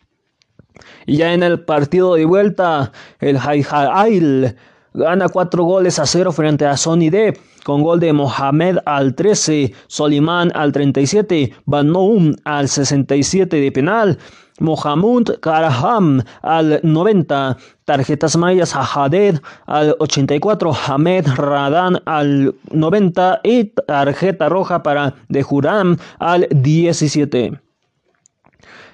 Y 1.05 1.17
ya 1.17 1.33
en 1.33 1.43
el 1.43 1.59
partido 1.61 2.15
de 2.15 2.25
vuelta, 2.25 2.91
el 3.19 3.37
Haihail 3.37 4.55
gana 4.93 5.29
4 5.29 5.63
goles 5.63 5.99
a 5.99 6.05
0 6.05 6.31
frente 6.31 6.65
a 6.65 6.77
Sony 6.77 7.09
D 7.09 7.33
con 7.63 7.83
gol 7.83 7.99
de 7.99 8.13
Mohamed 8.13 8.77
al 8.85 9.15
13, 9.15 9.73
Solimán 9.87 10.51
al 10.55 10.71
37, 10.71 11.53
Banoum 11.65 12.33
al 12.43 12.67
67 12.67 13.55
de 13.55 13.71
penal, 13.71 14.17
Mohamed 14.59 15.39
Karaham 15.41 16.23
al 16.41 16.79
90, 16.83 17.57
tarjetas 17.85 18.37
mayas 18.37 18.75
a 18.75 18.83
Haded 18.83 19.39
al 19.65 19.95
84, 19.99 20.71
Hamed 20.87 21.27
Radan 21.35 22.01
al 22.05 22.55
90 22.71 23.41
y 23.43 23.65
tarjeta 23.65 24.49
roja 24.49 24.83
para 24.83 25.15
Dejuram 25.29 25.97
al 26.19 26.47
17. 26.51 27.59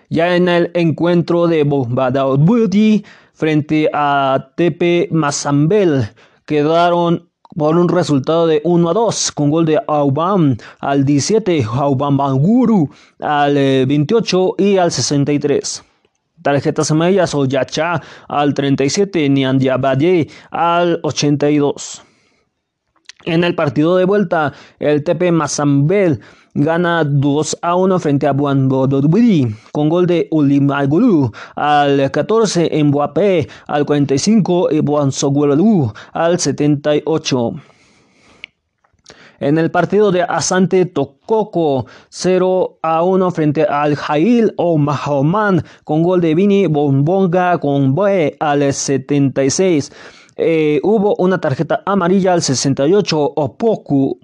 Ya 0.10 0.36
en 0.36 0.48
el 0.48 0.72
encuentro 0.74 1.48
de 1.48 1.63
Badaoudi 1.65 3.04
frente 3.34 3.89
a 3.93 4.52
Tepe 4.56 5.10
Mazambel 5.12 6.10
quedaron 6.46 7.28
por 7.58 7.78
un 7.78 7.89
resultado 7.89 8.48
de 8.48 8.62
1 8.63 8.89
a 8.89 8.93
2 8.93 9.32
con 9.34 9.50
gol 9.50 9.65
de 9.65 9.82
Aubam 9.88 10.56
al 10.80 11.04
17, 11.04 11.65
Aubam 11.74 12.15
Banguru 12.15 12.89
al 13.20 13.56
28 13.56 14.56
eh, 14.58 14.63
y 14.63 14.78
al 14.78 14.91
63. 14.91 15.84
Tarjetas 16.41 16.91
amarillas 16.91 17.36
Oyacha 17.36 18.02
al 18.30 18.54
37, 18.54 19.28
Niandiabade 19.28 20.30
al 20.52 21.00
82. 21.04 22.04
En 23.26 23.43
el 23.43 23.56
partido 23.56 23.98
de 23.98 24.06
vuelta, 24.06 24.54
el 24.80 25.04
TP 25.04 25.32
Mazambel 25.32 26.22
gana 26.58 27.04
2 27.04 27.58
a 27.62 27.76
1 27.76 28.00
frente 28.00 28.26
a 28.26 28.34
Buanbodobri 28.34 29.56
con 29.72 29.89
gol 29.89 30.08
de 30.08 30.28
Ulimagulu 30.32 31.32
al 31.56 32.10
14, 32.10 32.70
en 32.72 32.88
Mbappé 32.88 33.48
al 33.67 33.86
45 33.86 34.72
y 34.72 34.80
Buansoguelu 34.82 35.93
al 36.13 36.39
78. 36.39 37.54
En 39.39 39.60
el 39.60 39.70
partido 39.70 40.12
de 40.12 40.24
Asante 40.24 40.86
Tococo 40.88 41.86
0 42.10 42.80
a 42.82 43.04
1 43.04 43.32
frente 43.32 43.63
al 43.63 43.96
Jail 43.96 44.52
o 44.58 44.80
Mahoman 44.80 45.63
con 45.84 46.02
gol 46.02 46.22
de 46.22 46.34
Vini 46.34 46.65
Bombonga 46.65 47.60
con 47.60 47.93
Boe 47.93 48.36
al 48.39 48.74
76. 48.74 49.91
Eh, 50.38 50.80
hubo 50.84 51.15
una 51.20 51.39
tarjeta 51.39 51.84
amarilla 51.86 52.34
al 52.34 52.41
68 52.41 53.34
Opoku 53.36 54.20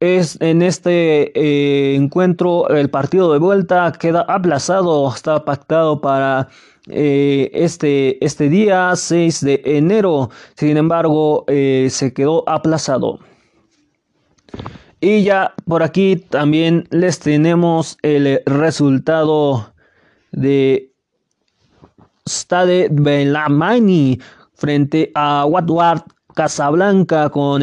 es 0.00 0.38
en 0.40 0.62
este 0.62 1.32
eh, 1.38 1.94
encuentro 1.94 2.68
el 2.68 2.90
partido 2.90 3.32
de 3.32 3.38
vuelta 3.38 3.92
queda 3.98 4.22
aplazado, 4.28 5.08
está 5.08 5.44
pactado 5.44 6.00
para 6.00 6.48
eh, 6.88 7.50
este, 7.54 8.22
este 8.24 8.48
día 8.48 8.92
6 8.94 9.40
de 9.40 9.62
enero, 9.64 10.30
sin 10.54 10.76
embargo 10.76 11.44
eh, 11.48 11.88
se 11.90 12.12
quedó 12.12 12.48
aplazado. 12.48 13.20
Y 15.00 15.24
ya 15.24 15.54
por 15.66 15.82
aquí 15.82 16.16
también 16.16 16.86
les 16.90 17.18
tenemos 17.18 17.98
el 18.02 18.42
resultado 18.46 19.72
de 20.32 20.92
Stade 22.28 22.88
Belamani 22.90 24.18
frente 24.54 25.10
a 25.14 25.44
Watward 25.46 26.02
Casablanca 26.34 27.28
con 27.30 27.62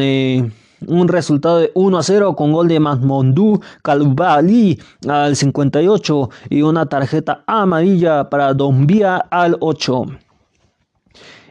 un 0.88 1.08
resultado 1.08 1.58
de 1.58 1.70
1 1.74 1.98
a 1.98 2.02
0 2.02 2.36
con 2.36 2.52
gol 2.52 2.68
de 2.68 2.80
Mahmoudou 2.80 3.60
Kalbali 3.82 4.78
al 5.08 5.36
58 5.36 6.30
y 6.50 6.62
una 6.62 6.86
tarjeta 6.86 7.44
amarilla 7.46 8.28
para 8.30 8.54
Dombia 8.54 9.16
al 9.16 9.56
8. 9.60 10.06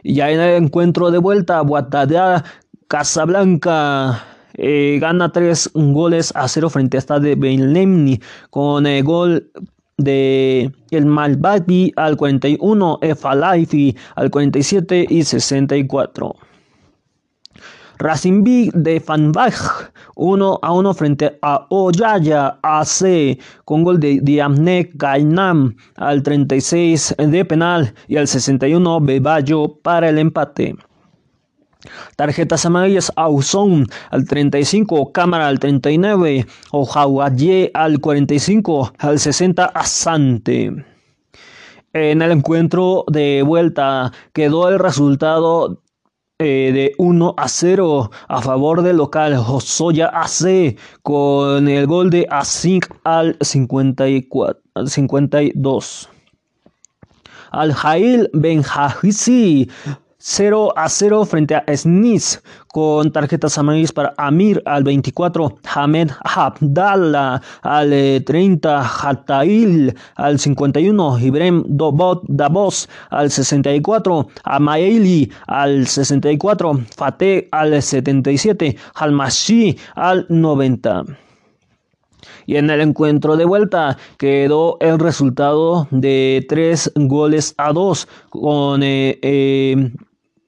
Y 0.02 0.14
ya 0.14 0.30
en 0.30 0.40
el 0.40 0.64
encuentro 0.64 1.10
de 1.10 1.18
vuelta, 1.18 1.60
Guatadá 1.60 2.44
Casablanca 2.88 4.24
eh, 4.54 4.98
gana 5.00 5.32
3 5.32 5.70
goles 5.74 6.32
a 6.36 6.46
0 6.46 6.70
frente 6.70 6.98
a 6.98 7.00
Stade 7.00 7.34
Bellemni 7.34 8.20
con 8.50 8.86
el 8.86 9.02
gol 9.02 9.50
de 9.96 10.70
el 10.90 11.06
Malbabi 11.06 11.92
al 11.96 12.16
41, 12.16 12.98
Efalaifi 13.00 13.96
al 14.14 14.30
47 14.30 15.06
y 15.08 15.24
64. 15.24 16.36
Racing 17.98 18.42
B 18.42 18.70
de 18.74 19.00
Fanbach 19.00 19.92
1 20.16 20.58
a 20.62 20.72
1 20.72 20.94
frente 20.94 21.38
a 21.42 21.66
Oyaya 21.70 22.58
AC 22.62 23.38
con 23.64 23.84
gol 23.84 24.00
de 24.00 24.20
Diamne 24.22 24.90
Gainam 24.94 25.76
al 25.96 26.22
36 26.22 27.14
de 27.18 27.44
penal 27.44 27.94
y 28.08 28.16
al 28.16 28.28
61 28.28 29.00
Bebayo 29.00 29.76
para 29.82 30.08
el 30.08 30.18
empate. 30.18 30.76
Tarjetas 32.16 32.64
amarillas 32.64 33.12
Ausón 33.16 33.86
al 34.10 34.26
35, 34.26 35.12
Cámara 35.12 35.48
al 35.48 35.58
39, 35.58 36.46
Ojawaye 36.70 37.70
al 37.74 38.00
45, 38.00 38.92
al 38.98 39.18
60 39.18 39.64
Asante. 39.66 40.84
En 41.92 42.22
el 42.22 42.32
encuentro 42.32 43.04
de 43.06 43.42
vuelta 43.42 44.12
quedó 44.32 44.68
el 44.68 44.78
resultado 44.78 45.80
eh, 46.40 46.72
de 46.72 46.94
1 46.98 47.34
a 47.36 47.48
0 47.48 48.10
a 48.26 48.42
favor 48.42 48.82
del 48.82 48.96
local 48.96 49.36
Josoya 49.36 50.08
AC 50.08 50.76
con 51.02 51.68
el 51.68 51.86
gol 51.86 52.10
de 52.10 52.26
Asink 52.28 52.86
al 53.04 53.36
54, 53.40 54.60
al 54.74 54.90
52. 54.90 56.08
Al 57.52 57.72
Jail 57.72 58.30
Benjahisi 58.32 59.70
0 60.26 60.72
a 60.74 60.88
0 60.88 61.26
frente 61.26 61.54
a 61.54 61.64
Snis 61.76 62.42
con 62.68 63.12
tarjetas 63.12 63.58
amarillas 63.58 63.92
para 63.92 64.14
Amir 64.16 64.62
al 64.64 64.82
24, 64.82 65.58
Hamed 65.74 66.12
Abdallah 66.24 67.42
al 67.60 67.90
30, 68.24 68.80
eh, 68.80 68.86
Hatail 69.02 69.94
al 70.16 70.38
51, 70.38 71.18
Ibrahim 71.18 71.62
Dobot 71.66 72.22
Davos 72.26 72.88
al 73.10 73.30
64, 73.30 74.26
Amaeli 74.44 75.30
al 75.46 75.86
64, 75.86 76.72
Fateh 76.96 77.46
al 77.52 77.82
77, 77.82 78.76
Halmashi 78.94 79.76
al 79.94 80.24
90. 80.30 81.04
Y 82.46 82.56
en 82.56 82.70
el 82.70 82.80
encuentro 82.80 83.36
de 83.36 83.44
vuelta 83.44 83.98
quedó 84.18 84.78
el 84.80 84.98
resultado 84.98 85.86
de 85.90 86.44
3 86.48 86.92
goles 86.96 87.54
a 87.58 87.72
2 87.72 88.08
con 88.30 88.82
eh, 88.82 89.18
eh, 89.22 89.90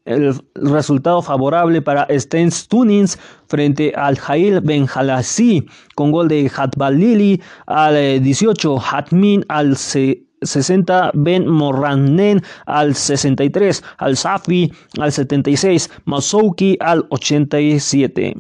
el 0.07 0.35
resultado 0.55 1.21
favorable 1.21 1.83
para 1.83 2.07
Stens 2.11 2.67
Tunins 2.69 3.19
frente 3.49 3.93
al 3.97 4.17
Jail 4.19 4.61
Benjalasi 4.61 5.67
con 5.95 6.13
gol 6.13 6.29
de 6.29 6.51
Hatbalili 6.55 7.43
al 7.67 8.23
18, 8.23 8.79
Hatmin 8.81 9.45
al 9.49 9.77
60, 9.77 11.11
Ben 11.15 11.47
Morranen 11.47 12.43
al 12.67 12.95
63, 12.95 13.83
al 13.99 14.17
Safi 14.17 14.73
al 14.99 15.13
76, 15.13 15.91
Masouki 16.05 16.77
al 16.81 17.07
87. 17.11 18.35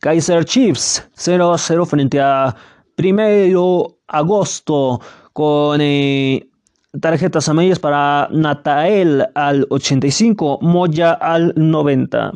Kaiser 0.00 0.44
Chiefs 0.44 1.08
0-0 1.16 1.86
frente 1.86 2.20
a 2.20 2.54
primero 2.94 4.00
agosto 4.06 5.00
con 5.32 5.80
eh, 5.80 6.46
tarjetas 7.00 7.48
amarillas 7.48 7.78
para 7.78 8.28
Natael 8.30 9.26
al 9.34 9.66
85, 9.70 10.58
Moya 10.62 11.12
al 11.12 11.52
90. 11.56 12.32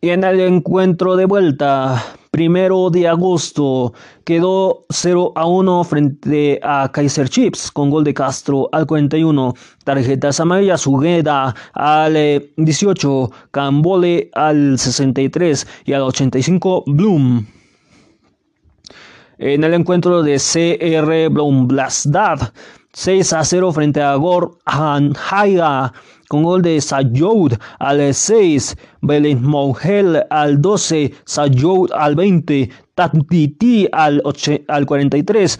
Y 0.00 0.10
en 0.10 0.24
el 0.24 0.40
encuentro 0.40 1.16
de 1.16 1.24
vuelta, 1.24 2.04
primero 2.30 2.90
de 2.90 3.08
agosto, 3.08 3.94
quedó 4.24 4.84
0 4.90 5.32
a 5.34 5.46
1 5.46 5.84
frente 5.84 6.60
a 6.62 6.90
Kaiser 6.92 7.28
Chips 7.28 7.72
con 7.72 7.90
gol 7.90 8.04
de 8.04 8.14
Castro 8.14 8.68
al 8.72 8.86
41. 8.86 9.54
Tarjetas 9.84 10.38
amarillas, 10.38 10.86
Hugueda 10.86 11.54
al 11.72 12.14
18, 12.56 13.30
Cambole 13.50 14.30
al 14.34 14.78
63 14.78 15.66
y 15.86 15.92
al 15.94 16.02
85, 16.02 16.84
Bloom. 16.86 17.46
En 19.38 19.64
el 19.64 19.74
encuentro 19.74 20.22
de 20.22 20.36
CR 20.36 21.32
Blomblastad 21.32 22.52
6 22.96 23.34
a 23.34 23.44
0 23.44 23.72
frente 23.72 24.00
a 24.00 24.14
Gor 24.16 24.56
Anhaya 24.64 25.92
con 26.28 26.42
gol 26.42 26.62
de 26.62 26.80
Sayoud 26.80 27.52
al 27.78 28.14
6, 28.14 28.74
Belén 29.02 29.42
Mongel 29.42 30.24
al 30.30 30.62
12, 30.62 31.12
Sayoud 31.26 31.92
al 31.92 32.14
20, 32.16 32.70
Tatiti 32.94 33.86
al, 33.92 34.22
al 34.68 34.86
43, 34.86 35.58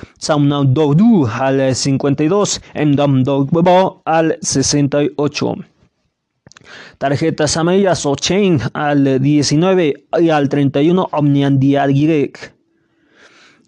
Dodu 0.68 1.26
al 1.26 1.74
52, 1.74 2.62
Mdamdogbo 2.74 4.00
al 4.06 4.38
68. 4.40 5.56
Tarjetas 6.96 7.56
amarillas 7.58 8.06
Ochen 8.06 8.60
al 8.72 9.20
19 9.20 10.06
y 10.20 10.30
al 10.30 10.48
31 10.48 11.08
Omniandiagirek. 11.12 12.55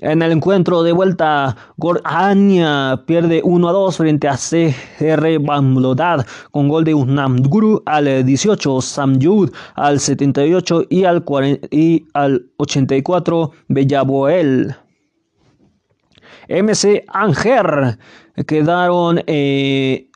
En 0.00 0.22
el 0.22 0.30
encuentro 0.30 0.84
de 0.84 0.92
vuelta, 0.92 1.56
Gorania 1.76 3.02
pierde 3.04 3.40
1 3.42 3.68
a 3.68 3.72
2 3.72 3.96
frente 3.96 4.28
a 4.28 4.36
CR 4.36 5.40
Bamlodad 5.40 6.24
con 6.52 6.68
gol 6.68 6.84
de 6.84 6.94
Unamguru 6.94 7.82
al 7.84 8.24
18, 8.24 8.80
Samyud 8.80 9.50
al 9.74 9.98
78 9.98 10.84
y 10.88 11.02
al, 11.02 11.24
40, 11.24 11.66
y 11.72 12.06
al 12.14 12.46
84 12.58 13.50
Bellaboel. 13.66 14.76
MC 16.48 17.04
Anger 17.08 17.98
quedaron 18.46 19.16
2 19.16 19.22
eh, 19.26 20.08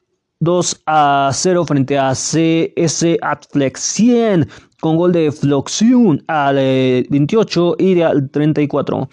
a 0.86 1.30
0 1.32 1.64
frente 1.66 1.98
a 1.98 2.12
CS 2.12 3.18
Atflex 3.20 3.80
100 3.80 4.48
con 4.80 4.96
gol 4.96 5.10
de 5.10 5.32
Floxion 5.32 6.22
al 6.28 6.54
28 6.54 7.76
eh, 7.80 7.84
y 7.84 8.00
al 8.00 8.30
34. 8.30 9.08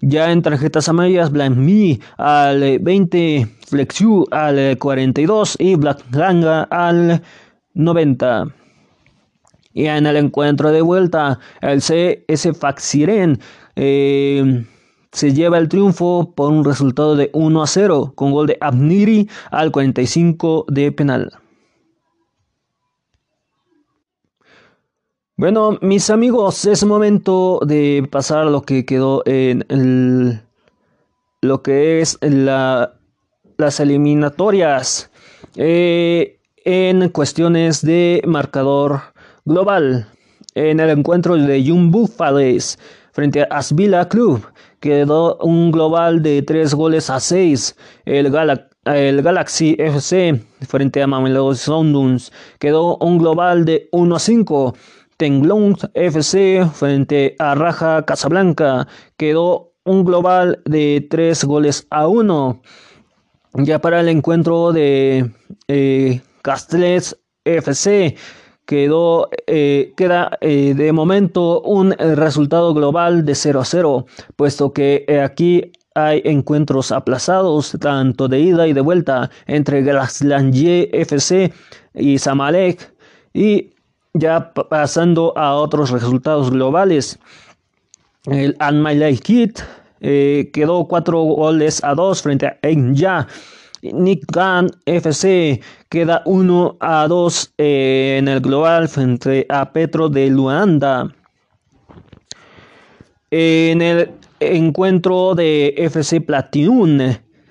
Ya 0.00 0.30
en 0.30 0.42
tarjetas 0.42 0.88
amarillas, 0.88 1.30
Black 1.30 1.56
Me 1.56 1.98
al 2.18 2.78
20, 2.80 3.46
Flexiu 3.66 4.26
al 4.30 4.76
42 4.78 5.56
y 5.58 5.74
Black 5.74 6.04
Langa 6.12 6.64
al 6.64 7.22
90. 7.74 8.48
Y 9.72 9.86
en 9.86 10.06
el 10.06 10.16
encuentro 10.16 10.70
de 10.72 10.82
vuelta, 10.82 11.38
el 11.60 11.80
CS 11.80 12.56
Faxiren 12.58 13.38
eh, 13.76 14.64
se 15.12 15.32
lleva 15.32 15.58
el 15.58 15.68
triunfo 15.68 16.32
por 16.34 16.50
un 16.50 16.64
resultado 16.64 17.16
de 17.16 17.30
1 17.32 17.62
a 17.62 17.66
0 17.66 18.12
con 18.14 18.32
gol 18.32 18.46
de 18.46 18.58
Abniri 18.60 19.28
al 19.50 19.70
45 19.70 20.66
de 20.68 20.92
penal. 20.92 21.32
Bueno, 25.38 25.76
mis 25.82 26.08
amigos, 26.08 26.64
es 26.64 26.82
momento 26.82 27.60
de 27.62 28.08
pasar 28.10 28.46
a 28.46 28.50
lo 28.50 28.62
que 28.62 28.86
quedó 28.86 29.22
en 29.26 30.40
lo 31.42 31.62
que 31.62 32.00
es 32.00 32.16
la, 32.22 32.94
las 33.58 33.78
eliminatorias 33.78 35.10
eh, 35.56 36.38
en 36.64 37.10
cuestiones 37.10 37.82
de 37.82 38.22
marcador 38.26 39.02
global. 39.44 40.08
En 40.54 40.80
el 40.80 40.88
encuentro 40.88 41.36
de 41.36 41.62
Young 41.62 41.90
Buffales 41.90 42.78
frente 43.12 43.42
a 43.42 43.58
Asvila 43.58 44.08
Club 44.08 44.42
quedó 44.80 45.36
un 45.42 45.70
global 45.70 46.22
de 46.22 46.40
3 46.40 46.72
goles 46.72 47.10
a 47.10 47.20
6. 47.20 47.76
El, 48.06 48.34
el 48.86 49.22
Galaxy 49.22 49.76
FC 49.78 50.42
frente 50.66 51.02
a 51.02 51.06
Mamelodi 51.06 51.56
Sundowns 51.58 52.32
quedó 52.58 52.96
un 52.96 53.18
global 53.18 53.66
de 53.66 53.90
1 53.92 54.16
a 54.16 54.18
5. 54.18 54.74
Tenglong 55.16 55.76
FC 55.94 56.66
frente 56.74 57.36
a 57.38 57.54
Raja 57.54 58.04
Casablanca 58.04 58.86
quedó 59.16 59.72
un 59.84 60.04
global 60.04 60.60
de 60.66 61.06
3 61.08 61.44
goles 61.44 61.86
a 61.90 62.06
1. 62.06 62.60
Ya 63.54 63.80
para 63.80 64.00
el 64.00 64.08
encuentro 64.08 64.72
de 64.72 65.30
eh, 65.68 66.20
FC 67.44 68.16
quedó, 68.66 69.30
eh, 69.46 69.94
queda 69.96 70.36
eh, 70.40 70.74
de 70.76 70.92
momento 70.92 71.62
un 71.62 71.92
resultado 71.92 72.74
global 72.74 73.24
de 73.24 73.34
0 73.34 73.60
a 73.60 73.64
0, 73.64 74.06
puesto 74.36 74.72
que 74.72 75.20
aquí 75.24 75.72
hay 75.94 76.20
encuentros 76.24 76.92
aplazados, 76.92 77.74
tanto 77.80 78.28
de 78.28 78.40
ida 78.40 78.66
y 78.66 78.74
de 78.74 78.82
vuelta, 78.82 79.30
entre 79.46 79.80
Glaslandier 79.82 80.90
FC 80.92 81.52
y 81.94 82.18
Samalek. 82.18 82.92
Y 83.32 83.75
ya 84.18 84.52
pasando 84.52 85.36
a 85.36 85.54
otros 85.54 85.90
resultados 85.90 86.50
globales, 86.50 87.18
el 88.26 88.56
Anmalay 88.58 89.18
Kit 89.18 89.60
eh, 90.00 90.50
quedó 90.52 90.86
4 90.86 91.18
goles 91.18 91.82
a 91.84 91.94
2 91.94 92.22
frente 92.22 92.46
a 92.46 92.58
Enya. 92.62 93.26
Nick 93.82 94.24
Gunn 94.32 94.70
FC 94.84 95.60
queda 95.88 96.22
1 96.24 96.76
a 96.80 97.06
2 97.06 97.54
eh, 97.58 98.16
en 98.18 98.28
el 98.28 98.40
global 98.40 98.88
frente 98.88 99.46
a 99.48 99.72
Petro 99.72 100.08
de 100.08 100.28
Luanda. 100.28 101.14
En 103.30 103.82
el 103.82 104.10
encuentro 104.40 105.34
de 105.34 105.74
FC 105.76 106.20
Platinum, 106.20 106.98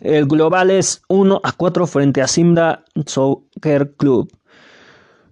el 0.01 0.25
global 0.25 0.71
es 0.71 1.01
1 1.09 1.41
a 1.43 1.51
4 1.51 1.87
frente 1.87 2.21
a 2.21 2.27
Simda 2.27 2.83
Soccer 3.05 3.93
Club. 3.97 4.31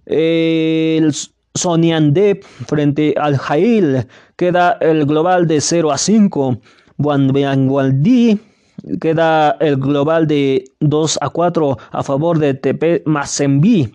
El 0.06 1.12
Soniandep 1.54 2.42
frente 2.66 3.14
al 3.16 3.38
Jail 3.38 4.06
queda 4.36 4.76
el 4.80 5.06
global 5.06 5.46
de 5.46 5.60
0 5.60 5.92
a 5.92 5.98
5. 5.98 6.58
Buangualdí 6.96 8.40
queda 9.00 9.56
el 9.60 9.76
global 9.76 10.26
de 10.26 10.64
2 10.80 11.18
a 11.20 11.28
4 11.30 11.78
a 11.90 12.02
favor 12.02 12.38
de 12.38 12.54
TP 12.54 13.02
Mazembi. 13.06 13.94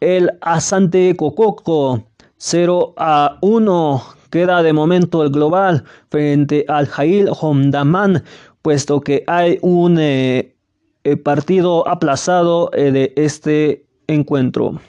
El 0.00 0.30
Asante 0.40 1.14
Cococo 1.16 2.04
0 2.36 2.94
a 2.96 3.38
1 3.40 4.02
queda 4.30 4.62
de 4.62 4.72
momento 4.72 5.22
el 5.22 5.30
global 5.30 5.84
frente 6.10 6.64
al 6.68 6.86
Jail 6.86 7.28
Hondaman, 7.40 8.24
puesto 8.62 9.00
que 9.00 9.24
hay 9.26 9.58
un 9.62 9.98
eh, 9.98 10.56
eh, 11.04 11.16
partido 11.16 11.86
aplazado 11.86 12.70
eh, 12.72 12.90
de 12.90 13.12
este 13.16 13.86
encuentro. 14.14 14.80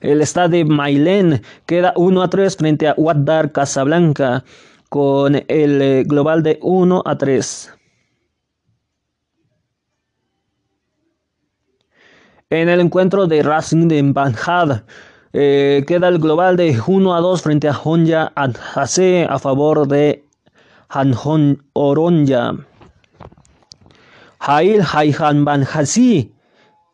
El 0.00 0.20
estadio 0.20 0.66
Mailén 0.66 1.42
queda 1.66 1.92
1 1.96 2.22
a 2.22 2.28
3 2.28 2.56
frente 2.56 2.88
a 2.88 2.94
Wadar 2.96 3.52
Casablanca 3.52 4.44
con 4.88 5.34
el 5.34 5.82
eh, 5.82 6.04
global 6.06 6.42
de 6.42 6.58
1 6.62 7.02
a 7.04 7.16
3. 7.16 7.72
En 12.50 12.68
el 12.68 12.80
encuentro 12.80 13.26
de 13.26 13.42
Racing 13.42 13.88
de 13.88 14.02
Banjad 14.02 14.82
eh, 15.32 15.84
queda 15.86 16.08
el 16.08 16.18
global 16.18 16.56
de 16.56 16.78
1 16.86 17.14
a 17.16 17.20
2 17.20 17.42
frente 17.42 17.68
a 17.68 17.76
Honja 17.76 18.30
Adjase 18.36 19.26
a 19.28 19.38
favor 19.38 19.88
de 19.88 20.24
Hanjon 20.90 21.64
Oronja. 21.72 22.54
Jail 24.38 24.82
Haihan 24.82 25.44
Banjasi 25.46 26.33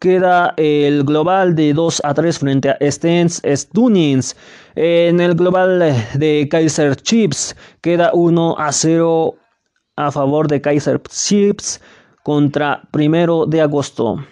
queda 0.00 0.54
el 0.56 1.04
global 1.04 1.54
de 1.54 1.74
2 1.74 2.00
a 2.04 2.14
3 2.14 2.38
frente 2.38 2.70
a 2.70 2.78
Stens 2.90 3.42
Stunings. 3.44 4.34
En 4.74 5.20
el 5.20 5.34
global 5.34 5.78
de 6.14 6.48
Kaiser 6.50 6.96
Chips 6.96 7.54
queda 7.82 8.10
1 8.14 8.56
a 8.58 8.72
0 8.72 9.34
a 9.96 10.10
favor 10.10 10.48
de 10.48 10.60
Kaiser 10.60 11.00
Chips 11.02 11.80
contra 12.22 12.82
primero 12.90 13.44
de 13.46 13.60
agosto. 13.60 14.24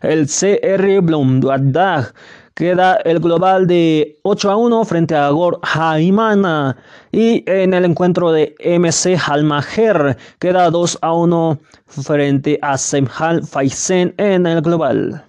El 0.00 0.26
CR 0.26 1.00
Blomduadag 1.02 2.14
queda 2.54 2.96
el 3.04 3.20
global 3.20 3.66
de 3.66 4.18
8 4.22 4.50
a 4.50 4.56
1 4.56 4.84
frente 4.84 5.14
a 5.14 5.30
Gor 5.30 5.60
Jaimana. 5.62 6.76
Y 7.12 7.44
en 7.50 7.74
el 7.74 7.84
encuentro 7.84 8.32
de 8.32 8.54
MC 8.62 9.16
Halmajer 9.16 10.16
queda 10.38 10.70
2 10.70 10.98
a 11.00 11.12
1 11.12 11.58
frente 11.86 12.58
a 12.62 12.76
Semhal 12.76 13.42
Faisen 13.44 14.14
en 14.18 14.46
el 14.46 14.60
global. 14.62 15.24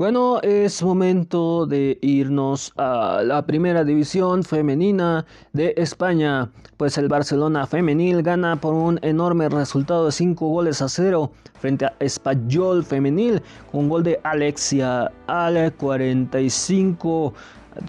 Bueno, 0.00 0.40
es 0.40 0.82
momento 0.82 1.66
de 1.66 1.98
irnos 2.00 2.72
a 2.78 3.20
la 3.22 3.44
primera 3.44 3.84
división 3.84 4.44
femenina 4.44 5.26
de 5.52 5.74
España, 5.76 6.50
pues 6.78 6.96
el 6.96 7.06
Barcelona 7.06 7.66
femenil 7.66 8.22
gana 8.22 8.56
por 8.56 8.72
un 8.72 8.98
enorme 9.02 9.50
resultado 9.50 10.06
de 10.06 10.12
5 10.12 10.48
goles 10.48 10.80
a 10.80 10.88
0 10.88 11.30
frente 11.58 11.84
a 11.84 11.92
Español 12.00 12.82
femenil 12.82 13.42
con 13.70 13.90
gol 13.90 14.02
de 14.02 14.18
Alexia 14.24 15.12
al 15.26 15.70
45, 15.74 17.34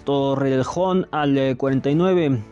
Torrejón 0.04 1.08
al 1.12 1.56
49. 1.56 2.42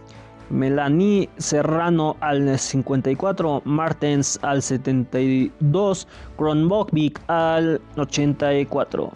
Melanie 0.48 1.28
Serrano 1.36 2.16
al 2.20 2.58
54, 2.58 3.60
Martens 3.66 4.38
al 4.40 4.62
72, 4.62 6.08
Kronbokvik 6.38 7.20
al 7.28 7.78
84. 7.98 9.12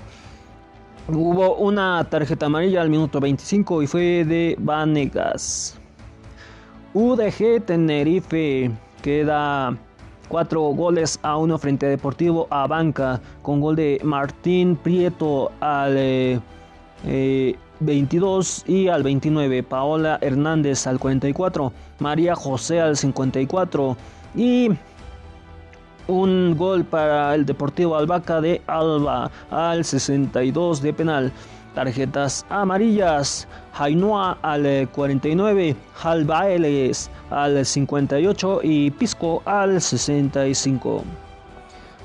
Hubo 1.06 1.56
una 1.56 2.02
tarjeta 2.08 2.46
amarilla 2.46 2.80
al 2.80 2.88
minuto 2.88 3.20
25 3.20 3.82
y 3.82 3.86
fue 3.86 4.24
de 4.24 4.56
Vanegas. 4.58 5.78
UDG 6.94 7.62
Tenerife 7.66 8.70
queda 9.02 9.76
4 10.28 10.60
goles 10.60 11.18
a 11.22 11.36
1 11.36 11.58
frente 11.58 11.84
a 11.84 11.88
Deportivo 11.90 12.46
Abanca 12.48 13.20
con 13.42 13.60
gol 13.60 13.76
de 13.76 14.00
Martín 14.02 14.76
Prieto 14.76 15.52
al 15.60 16.40
22 17.80 18.64
eh, 18.66 18.72
y 18.72 18.88
al 18.88 19.02
29, 19.02 19.62
Paola 19.62 20.18
Hernández 20.22 20.86
al 20.86 20.98
44, 20.98 21.70
María 21.98 22.34
José 22.34 22.80
al 22.80 22.96
54 22.96 23.94
y 24.36 24.70
un 26.08 26.56
gol 26.56 26.84
para 26.84 27.34
el 27.34 27.46
Deportivo 27.46 27.96
Albaca 27.96 28.40
de 28.40 28.62
Alba 28.66 29.30
al 29.50 29.84
62 29.84 30.82
de 30.82 30.92
penal. 30.92 31.32
Tarjetas 31.74 32.46
amarillas. 32.50 33.48
Jainoa 33.74 34.38
al 34.42 34.88
49, 34.92 35.74
Jalbaeles 35.94 37.10
al 37.30 37.66
58 37.66 38.60
y 38.62 38.90
Pisco 38.92 39.42
al 39.44 39.80
65. 39.80 41.02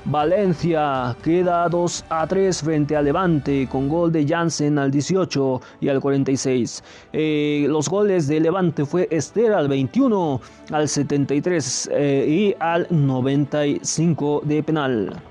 Valencia 0.06 1.14
queda 1.22 1.68
2 1.68 2.04
a 2.08 2.26
3 2.26 2.62
frente 2.62 2.96
a 2.96 3.02
Levante 3.02 3.68
con 3.70 3.88
gol 3.88 4.10
de 4.10 4.26
Jansen 4.26 4.78
al 4.78 4.90
18 4.90 5.60
y 5.80 5.88
al 5.88 6.00
46. 6.00 6.82
Eh, 7.12 7.66
los 7.68 7.88
goles 7.88 8.26
de 8.26 8.40
Levante 8.40 8.86
fue 8.86 9.08
Esther 9.10 9.52
al 9.52 9.68
21, 9.68 10.40
al 10.72 10.88
73 10.88 11.90
eh, 11.92 12.24
y 12.26 12.54
al 12.58 12.86
95 12.88 14.42
de 14.44 14.62
penal. 14.62 15.22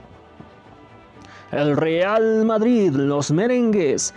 El 1.51 1.75
Real 1.75 2.45
Madrid, 2.45 2.91
los 2.91 3.31
merengues, 3.31 4.13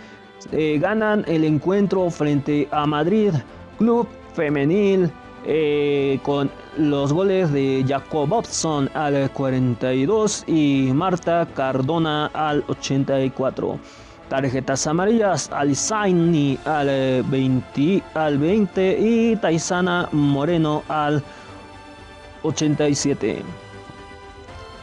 eh, 0.51 0.77
ganan 0.79 1.25
el 1.27 1.45
encuentro 1.45 2.11
frente 2.11 2.67
a 2.71 2.85
Madrid 2.85 3.33
Club 3.79 4.07
Femenil 4.33 5.11
eh, 5.45 6.19
con 6.23 6.49
los 6.77 7.11
goles 7.11 7.51
de 7.51 7.83
Jacobson 7.87 8.89
al 8.93 9.29
42 9.31 10.43
y 10.47 10.89
Marta 10.93 11.47
Cardona 11.53 12.27
al 12.33 12.63
84. 12.67 13.79
Tarjetas 14.29 14.87
amarillas, 14.87 15.49
Alisaini 15.51 16.57
al 16.65 17.23
20, 17.23 18.03
al 18.13 18.37
20 18.37 18.97
y 18.99 19.35
Taisana 19.35 20.07
Moreno 20.11 20.83
al 20.87 21.21
87. 22.43 23.43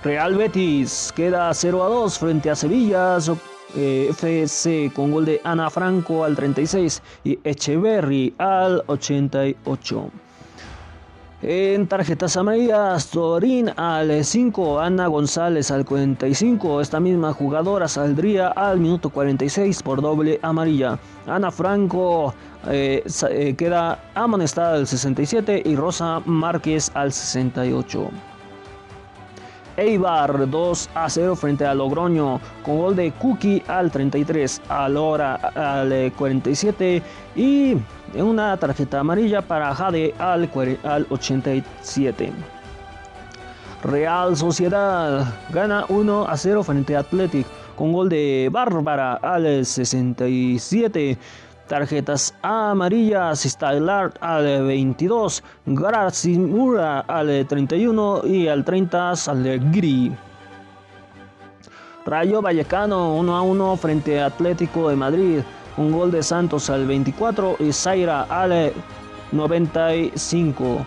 Real 0.02 0.34
Betis 0.34 1.12
queda 1.14 1.52
0 1.52 1.84
a 1.84 1.88
2 1.88 2.18
frente 2.18 2.50
a 2.50 2.54
Sevilla. 2.54 3.18
Eh, 3.76 4.08
FC 4.10 4.90
con 4.92 5.12
gol 5.12 5.24
de 5.26 5.40
Ana 5.44 5.70
Franco 5.70 6.24
al 6.24 6.34
36 6.34 7.02
y 7.22 7.38
Echeverry 7.44 8.34
al 8.38 8.82
88. 8.86 10.10
En 11.42 11.86
tarjetas 11.86 12.36
amarillas, 12.36 13.08
Torín 13.08 13.70
al 13.76 14.24
5, 14.24 14.78
Ana 14.78 15.06
González 15.06 15.70
al 15.70 15.86
45. 15.86 16.82
Esta 16.82 17.00
misma 17.00 17.32
jugadora 17.32 17.88
saldría 17.88 18.48
al 18.48 18.78
minuto 18.78 19.08
46 19.08 19.82
por 19.82 20.02
doble 20.02 20.38
amarilla. 20.42 20.98
Ana 21.26 21.50
Franco 21.50 22.34
eh, 22.68 23.02
eh, 23.30 23.54
queda 23.56 24.10
amonestada 24.14 24.74
al 24.74 24.86
67 24.86 25.62
y 25.64 25.76
Rosa 25.76 26.20
Márquez 26.26 26.90
al 26.92 27.10
68. 27.10 28.10
Eibar 29.80 30.50
2 30.50 30.90
a 30.94 31.08
0 31.08 31.34
frente 31.34 31.64
a 31.64 31.74
Logroño 31.74 32.38
con 32.62 32.78
gol 32.78 32.96
de 32.96 33.12
Cookie 33.12 33.62
al 33.66 33.90
33, 33.90 34.60
a 34.68 34.88
Lora 34.90 35.36
al 35.36 36.12
47 36.16 37.02
y 37.34 37.76
una 38.14 38.56
tarjeta 38.58 39.00
amarilla 39.00 39.40
para 39.40 39.74
Jade 39.74 40.14
al, 40.18 40.50
al 40.84 41.06
87. 41.08 42.32
Real 43.82 44.36
Sociedad 44.36 45.26
gana 45.48 45.86
1 45.88 46.26
a 46.28 46.36
0 46.36 46.62
frente 46.62 46.94
a 46.94 47.00
Athletic 47.00 47.46
con 47.74 47.92
gol 47.94 48.10
de 48.10 48.50
Bárbara 48.52 49.14
al 49.14 49.64
67. 49.64 51.16
Tarjetas 51.70 52.34
amarillas, 52.42 53.44
Stylar 53.44 54.12
al 54.20 54.66
22, 54.66 55.40
Mura 56.36 56.98
al 57.06 57.46
31 57.46 58.22
y 58.26 58.48
al 58.48 58.64
30 58.64 59.14
Salegri. 59.14 60.12
Rayo 62.04 62.42
Vallecano 62.42 63.14
1 63.14 63.36
a 63.36 63.42
1 63.42 63.76
frente 63.76 64.20
a 64.20 64.26
Atlético 64.26 64.88
de 64.88 64.96
Madrid. 64.96 65.42
Un 65.76 65.92
gol 65.92 66.10
de 66.10 66.24
Santos 66.24 66.68
al 66.70 66.88
24 66.88 67.58
y 67.60 67.72
Zaira 67.72 68.22
al 68.22 68.72
95. 69.30 70.84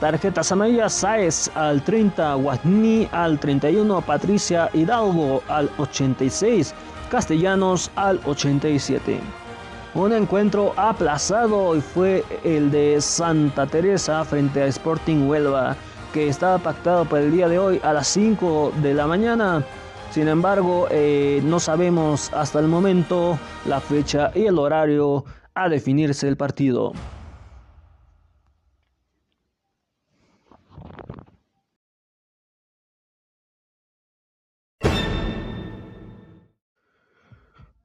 Tarjetas 0.00 0.50
amarillas, 0.50 0.94
Saez 0.94 1.48
al 1.54 1.80
30, 1.84 2.34
Guadni 2.34 3.08
al 3.12 3.38
31, 3.38 4.00
Patricia 4.00 4.68
Hidalgo 4.74 5.44
al 5.46 5.70
86, 5.78 6.74
Castellanos 7.08 7.88
al 7.94 8.20
87. 8.26 9.41
Un 9.94 10.14
encuentro 10.14 10.72
aplazado 10.78 11.76
y 11.76 11.82
fue 11.82 12.24
el 12.44 12.70
de 12.70 12.98
Santa 13.02 13.66
Teresa 13.66 14.24
frente 14.24 14.62
a 14.62 14.66
Sporting 14.66 15.28
Huelva, 15.28 15.76
que 16.14 16.28
estaba 16.28 16.56
pactado 16.56 17.04
para 17.04 17.24
el 17.24 17.30
día 17.30 17.46
de 17.46 17.58
hoy 17.58 17.78
a 17.82 17.92
las 17.92 18.08
5 18.08 18.72
de 18.80 18.94
la 18.94 19.06
mañana. 19.06 19.62
Sin 20.10 20.28
embargo, 20.28 20.86
eh, 20.90 21.42
no 21.44 21.60
sabemos 21.60 22.32
hasta 22.32 22.58
el 22.58 22.68
momento 22.68 23.38
la 23.66 23.80
fecha 23.80 24.30
y 24.34 24.46
el 24.46 24.58
horario 24.58 25.26
a 25.54 25.68
definirse 25.68 26.26
el 26.26 26.38
partido. 26.38 26.94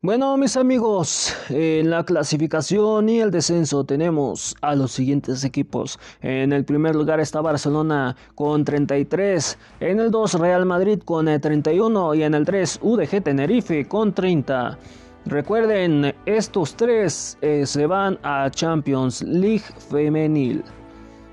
Bueno, 0.08 0.38
mis 0.38 0.56
amigos, 0.56 1.36
en 1.50 1.90
la 1.90 2.06
clasificación 2.06 3.10
y 3.10 3.20
el 3.20 3.30
descenso 3.30 3.84
tenemos 3.84 4.56
a 4.62 4.74
los 4.74 4.94
siguientes 4.94 5.44
equipos. 5.44 6.00
En 6.22 6.54
el 6.54 6.64
primer 6.64 6.96
lugar 6.96 7.20
está 7.20 7.42
Barcelona 7.42 8.16
con 8.34 8.64
33, 8.64 9.58
en 9.82 10.00
el 10.00 10.10
2 10.10 10.36
Real 10.36 10.66
Madrid 10.66 11.02
con 11.04 11.26
31 11.26 12.16
y 12.16 12.24
en 12.24 12.36
el 12.36 12.46
3 12.46 12.80
UDG 12.84 13.22
Tenerife 13.22 13.86
con 13.90 14.14
30. 14.14 14.78
Recuerden, 15.26 16.16
estos 16.26 16.78
tres 16.78 17.38
eh, 17.42 17.66
se 17.66 17.86
van 17.86 18.18
a 18.24 18.50
Champions 18.50 19.24
League 19.24 19.66
Femenil. 19.90 20.64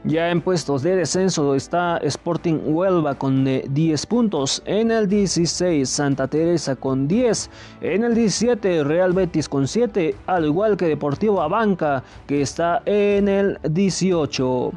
Ya 0.07 0.31
en 0.31 0.43
puestos 0.43 0.83
de 0.83 0.97
descenso 0.97 1.55
está 1.55 1.97
Sporting 1.97 2.61
Huelva 2.67 3.15
con 3.15 3.47
10 3.47 3.67
eh, 3.75 4.07
puntos, 4.07 4.63
en 4.67 4.91
el 4.91 5.09
16 5.09 5.89
Santa 5.89 6.29
Teresa 6.29 6.77
con 6.77 7.09
10, 7.09 7.51
en 7.81 8.05
el 8.05 8.15
17 8.15 8.85
Real 8.85 9.15
Betis 9.15 9.49
con 9.49 9.67
7, 9.67 10.15
al 10.27 10.45
igual 10.45 10.77
que 10.77 10.89
Deportivo 10.89 11.41
Abanca 11.41 12.05
que 12.27 12.43
está 12.43 12.83
en 12.85 13.29
el 13.29 13.59
18. 13.63 14.73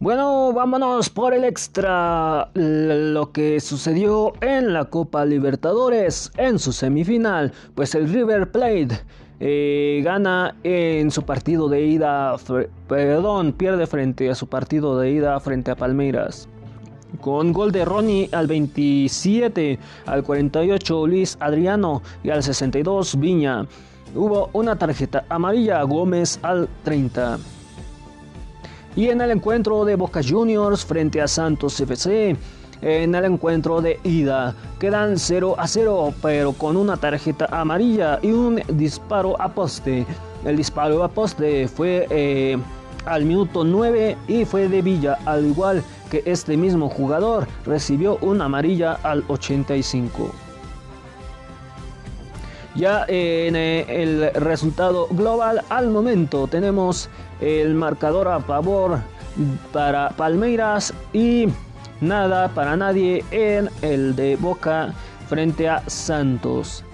Bueno, 0.00 0.37
vámonos 0.52 1.10
por 1.10 1.34
el 1.34 1.44
extra. 1.44 2.50
Lo 2.54 3.32
que 3.32 3.60
sucedió 3.60 4.32
en 4.40 4.72
la 4.72 4.84
Copa 4.86 5.24
Libertadores 5.24 6.30
en 6.36 6.58
su 6.58 6.72
semifinal. 6.72 7.52
Pues 7.74 7.94
el 7.94 8.08
River 8.08 8.50
Plate 8.50 9.00
eh, 9.40 10.00
gana 10.04 10.54
en 10.64 11.10
su 11.10 11.22
partido 11.22 11.68
de 11.68 11.82
ida. 11.82 12.36
Perdón, 12.88 13.52
pierde 13.52 13.86
frente 13.86 14.30
a 14.30 14.34
su 14.34 14.46
partido 14.46 14.98
de 14.98 15.10
ida 15.10 15.38
frente 15.40 15.70
a 15.70 15.76
Palmeiras. 15.76 16.48
Con 17.20 17.52
gol 17.52 17.72
de 17.72 17.84
Ronnie 17.84 18.28
al 18.32 18.46
27, 18.46 19.78
al 20.06 20.22
48 20.22 21.06
Luis 21.06 21.36
Adriano 21.40 22.02
y 22.22 22.30
al 22.30 22.42
62 22.42 23.18
Viña. 23.18 23.66
Hubo 24.14 24.50
una 24.52 24.76
tarjeta 24.76 25.24
amarilla 25.28 25.82
Gómez 25.82 26.38
al 26.42 26.68
30. 26.84 27.38
Y 28.96 29.08
en 29.08 29.20
el 29.20 29.30
encuentro 29.30 29.84
de 29.84 29.96
Boca 29.96 30.20
Juniors 30.26 30.84
frente 30.84 31.20
a 31.20 31.28
Santos 31.28 31.78
FC, 31.80 32.36
en 32.80 33.14
el 33.14 33.24
encuentro 33.24 33.80
de 33.80 33.98
ida 34.04 34.54
quedan 34.78 35.18
0 35.18 35.56
a 35.58 35.66
0, 35.66 36.14
pero 36.22 36.52
con 36.52 36.76
una 36.76 36.96
tarjeta 36.96 37.48
amarilla 37.50 38.20
y 38.22 38.30
un 38.30 38.62
disparo 38.68 39.40
a 39.40 39.48
poste. 39.48 40.06
El 40.44 40.56
disparo 40.56 41.02
a 41.02 41.08
poste 41.08 41.66
fue 41.66 42.06
eh, 42.10 42.56
al 43.04 43.24
minuto 43.24 43.64
9 43.64 44.16
y 44.28 44.44
fue 44.44 44.68
de 44.68 44.82
Villa, 44.82 45.18
al 45.24 45.46
igual 45.46 45.82
que 46.10 46.22
este 46.24 46.56
mismo 46.56 46.88
jugador 46.88 47.48
recibió 47.66 48.18
una 48.20 48.44
amarilla 48.44 48.98
al 49.02 49.24
85. 49.28 50.47
Ya 52.78 53.04
en 53.08 53.56
eh, 53.56 53.84
el 53.88 54.32
resultado 54.34 55.08
global 55.10 55.62
al 55.68 55.90
momento 55.90 56.46
tenemos 56.46 57.10
el 57.40 57.74
marcador 57.74 58.28
a 58.28 58.38
favor 58.38 59.00
para 59.72 60.10
Palmeiras 60.10 60.94
y 61.12 61.48
nada 62.00 62.46
para 62.50 62.76
nadie 62.76 63.24
en 63.32 63.68
el 63.82 64.14
de 64.14 64.36
Boca 64.36 64.94
frente 65.28 65.68
a 65.68 65.82
Santos. 65.88 66.84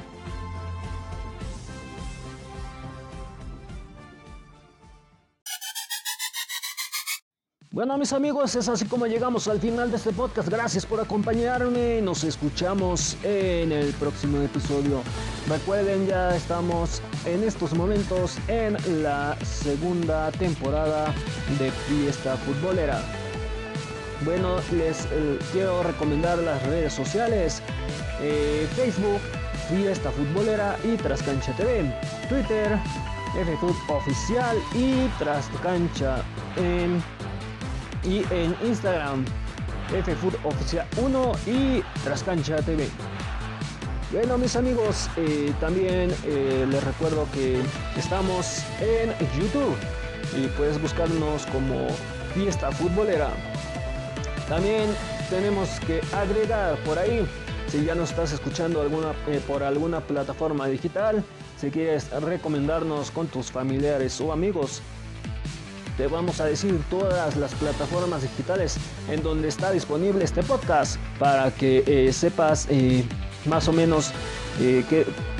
Bueno 7.74 7.98
mis 7.98 8.12
amigos, 8.12 8.54
es 8.54 8.68
así 8.68 8.84
como 8.84 9.08
llegamos 9.08 9.48
al 9.48 9.58
final 9.58 9.90
de 9.90 9.96
este 9.96 10.12
podcast. 10.12 10.48
Gracias 10.48 10.86
por 10.86 11.00
acompañarme. 11.00 12.00
Nos 12.02 12.22
escuchamos 12.22 13.16
en 13.24 13.72
el 13.72 13.92
próximo 13.94 14.40
episodio. 14.40 15.02
Recuerden, 15.48 16.06
ya 16.06 16.36
estamos 16.36 17.02
en 17.24 17.42
estos 17.42 17.74
momentos 17.74 18.38
en 18.46 18.76
la 19.02 19.36
segunda 19.44 20.30
temporada 20.30 21.12
de 21.58 21.72
Fiesta 21.72 22.36
Futbolera. 22.36 23.02
Bueno, 24.24 24.58
les 24.70 25.06
eh, 25.06 25.40
quiero 25.50 25.82
recomendar 25.82 26.38
las 26.38 26.62
redes 26.66 26.92
sociales. 26.92 27.60
Eh, 28.20 28.68
Facebook, 28.76 29.18
Fiesta 29.68 30.12
Futbolera 30.12 30.78
y 30.84 30.96
Trascancha 30.96 31.50
TV. 31.56 31.92
Twitter, 32.28 32.78
FFUT 33.34 33.74
Oficial 33.90 34.56
y 34.74 35.08
Trascancha 35.18 36.22
en 36.56 37.02
y 38.04 38.24
en 38.30 38.56
Instagram 38.64 39.24
FFood 39.88 40.34
Oficial 40.44 40.86
1 40.96 41.32
y 41.46 41.82
Trascancha 42.02 42.56
TV. 42.62 42.88
Bueno 44.12 44.38
mis 44.38 44.54
amigos, 44.56 45.10
eh, 45.16 45.52
también 45.60 46.14
eh, 46.24 46.66
les 46.68 46.84
recuerdo 46.84 47.26
que 47.32 47.60
estamos 47.96 48.62
en 48.80 49.10
YouTube 49.38 49.76
y 50.36 50.46
puedes 50.56 50.80
buscarnos 50.80 51.46
como 51.46 51.88
Fiesta 52.34 52.70
Futbolera. 52.70 53.30
También 54.48 54.88
tenemos 55.30 55.80
que 55.80 56.00
agregar 56.14 56.76
por 56.84 56.98
ahí, 56.98 57.26
si 57.68 57.84
ya 57.84 57.94
nos 57.94 58.10
estás 58.10 58.32
escuchando 58.32 58.82
alguna, 58.82 59.12
eh, 59.26 59.40
por 59.46 59.62
alguna 59.62 60.00
plataforma 60.00 60.66
digital, 60.68 61.24
si 61.58 61.70
quieres 61.70 62.10
recomendarnos 62.10 63.10
con 63.10 63.26
tus 63.26 63.50
familiares 63.50 64.20
o 64.20 64.32
amigos, 64.32 64.82
te 65.96 66.06
vamos 66.06 66.40
a 66.40 66.46
decir 66.46 66.80
todas 66.90 67.36
las 67.36 67.54
plataformas 67.54 68.22
digitales 68.22 68.76
en 69.08 69.22
donde 69.22 69.48
está 69.48 69.70
disponible 69.70 70.24
este 70.24 70.42
podcast 70.42 70.98
para 71.18 71.50
que 71.52 71.84
eh, 71.86 72.12
sepas 72.12 72.66
eh, 72.70 73.04
más 73.46 73.68
o 73.68 73.72
menos 73.72 74.12
eh, 74.60 74.84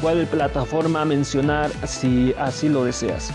cuál 0.00 0.26
plataforma 0.26 1.04
mencionar 1.04 1.70
si 1.86 2.34
así 2.38 2.68
lo 2.68 2.84
deseas. 2.84 3.30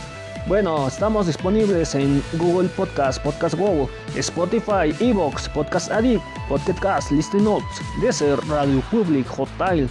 Bueno, 0.48 0.88
estamos 0.88 1.28
disponibles 1.28 1.94
en 1.96 2.24
Google 2.34 2.70
Podcast, 2.70 3.22
Podcast 3.22 3.56
Go, 3.56 3.90
Spotify, 4.16 4.96
Evox, 5.00 5.50
Podcast 5.50 5.92
Addict, 5.92 6.24
Podcast 6.48 7.12
Listen 7.12 7.44
Notes, 7.44 7.82
Deezer, 8.02 8.40
Radio 8.48 8.82
Public, 8.90 9.28
Hotmail, 9.28 9.88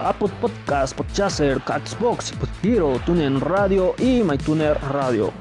Apple 0.00 0.30
Podcast, 0.40 0.96
Podchaser, 0.96 1.60
Catchbox, 1.64 2.32
Hero, 2.62 2.98
TuneIn 3.04 3.40
Radio 3.40 3.94
y 3.98 4.22
MyTuner 4.22 4.78
Radio. 4.92 5.32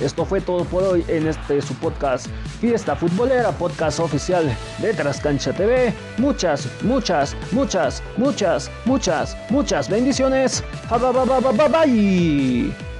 Esto 0.00 0.24
fue 0.24 0.40
todo 0.40 0.64
por 0.64 0.82
hoy 0.82 1.04
en 1.08 1.26
este 1.26 1.60
su 1.62 1.74
podcast 1.74 2.26
Fiesta 2.60 2.96
Futbolera, 2.96 3.52
podcast 3.52 4.00
oficial 4.00 4.54
de 4.78 4.94
Trascancha 4.94 5.52
TV. 5.52 5.92
Muchas, 6.18 6.68
muchas, 6.82 7.36
muchas, 7.52 8.02
muchas, 8.16 8.70
muchas, 8.84 9.36
muchas 9.50 9.88
bendiciones. 9.88 10.62
Bye. 10.90 12.93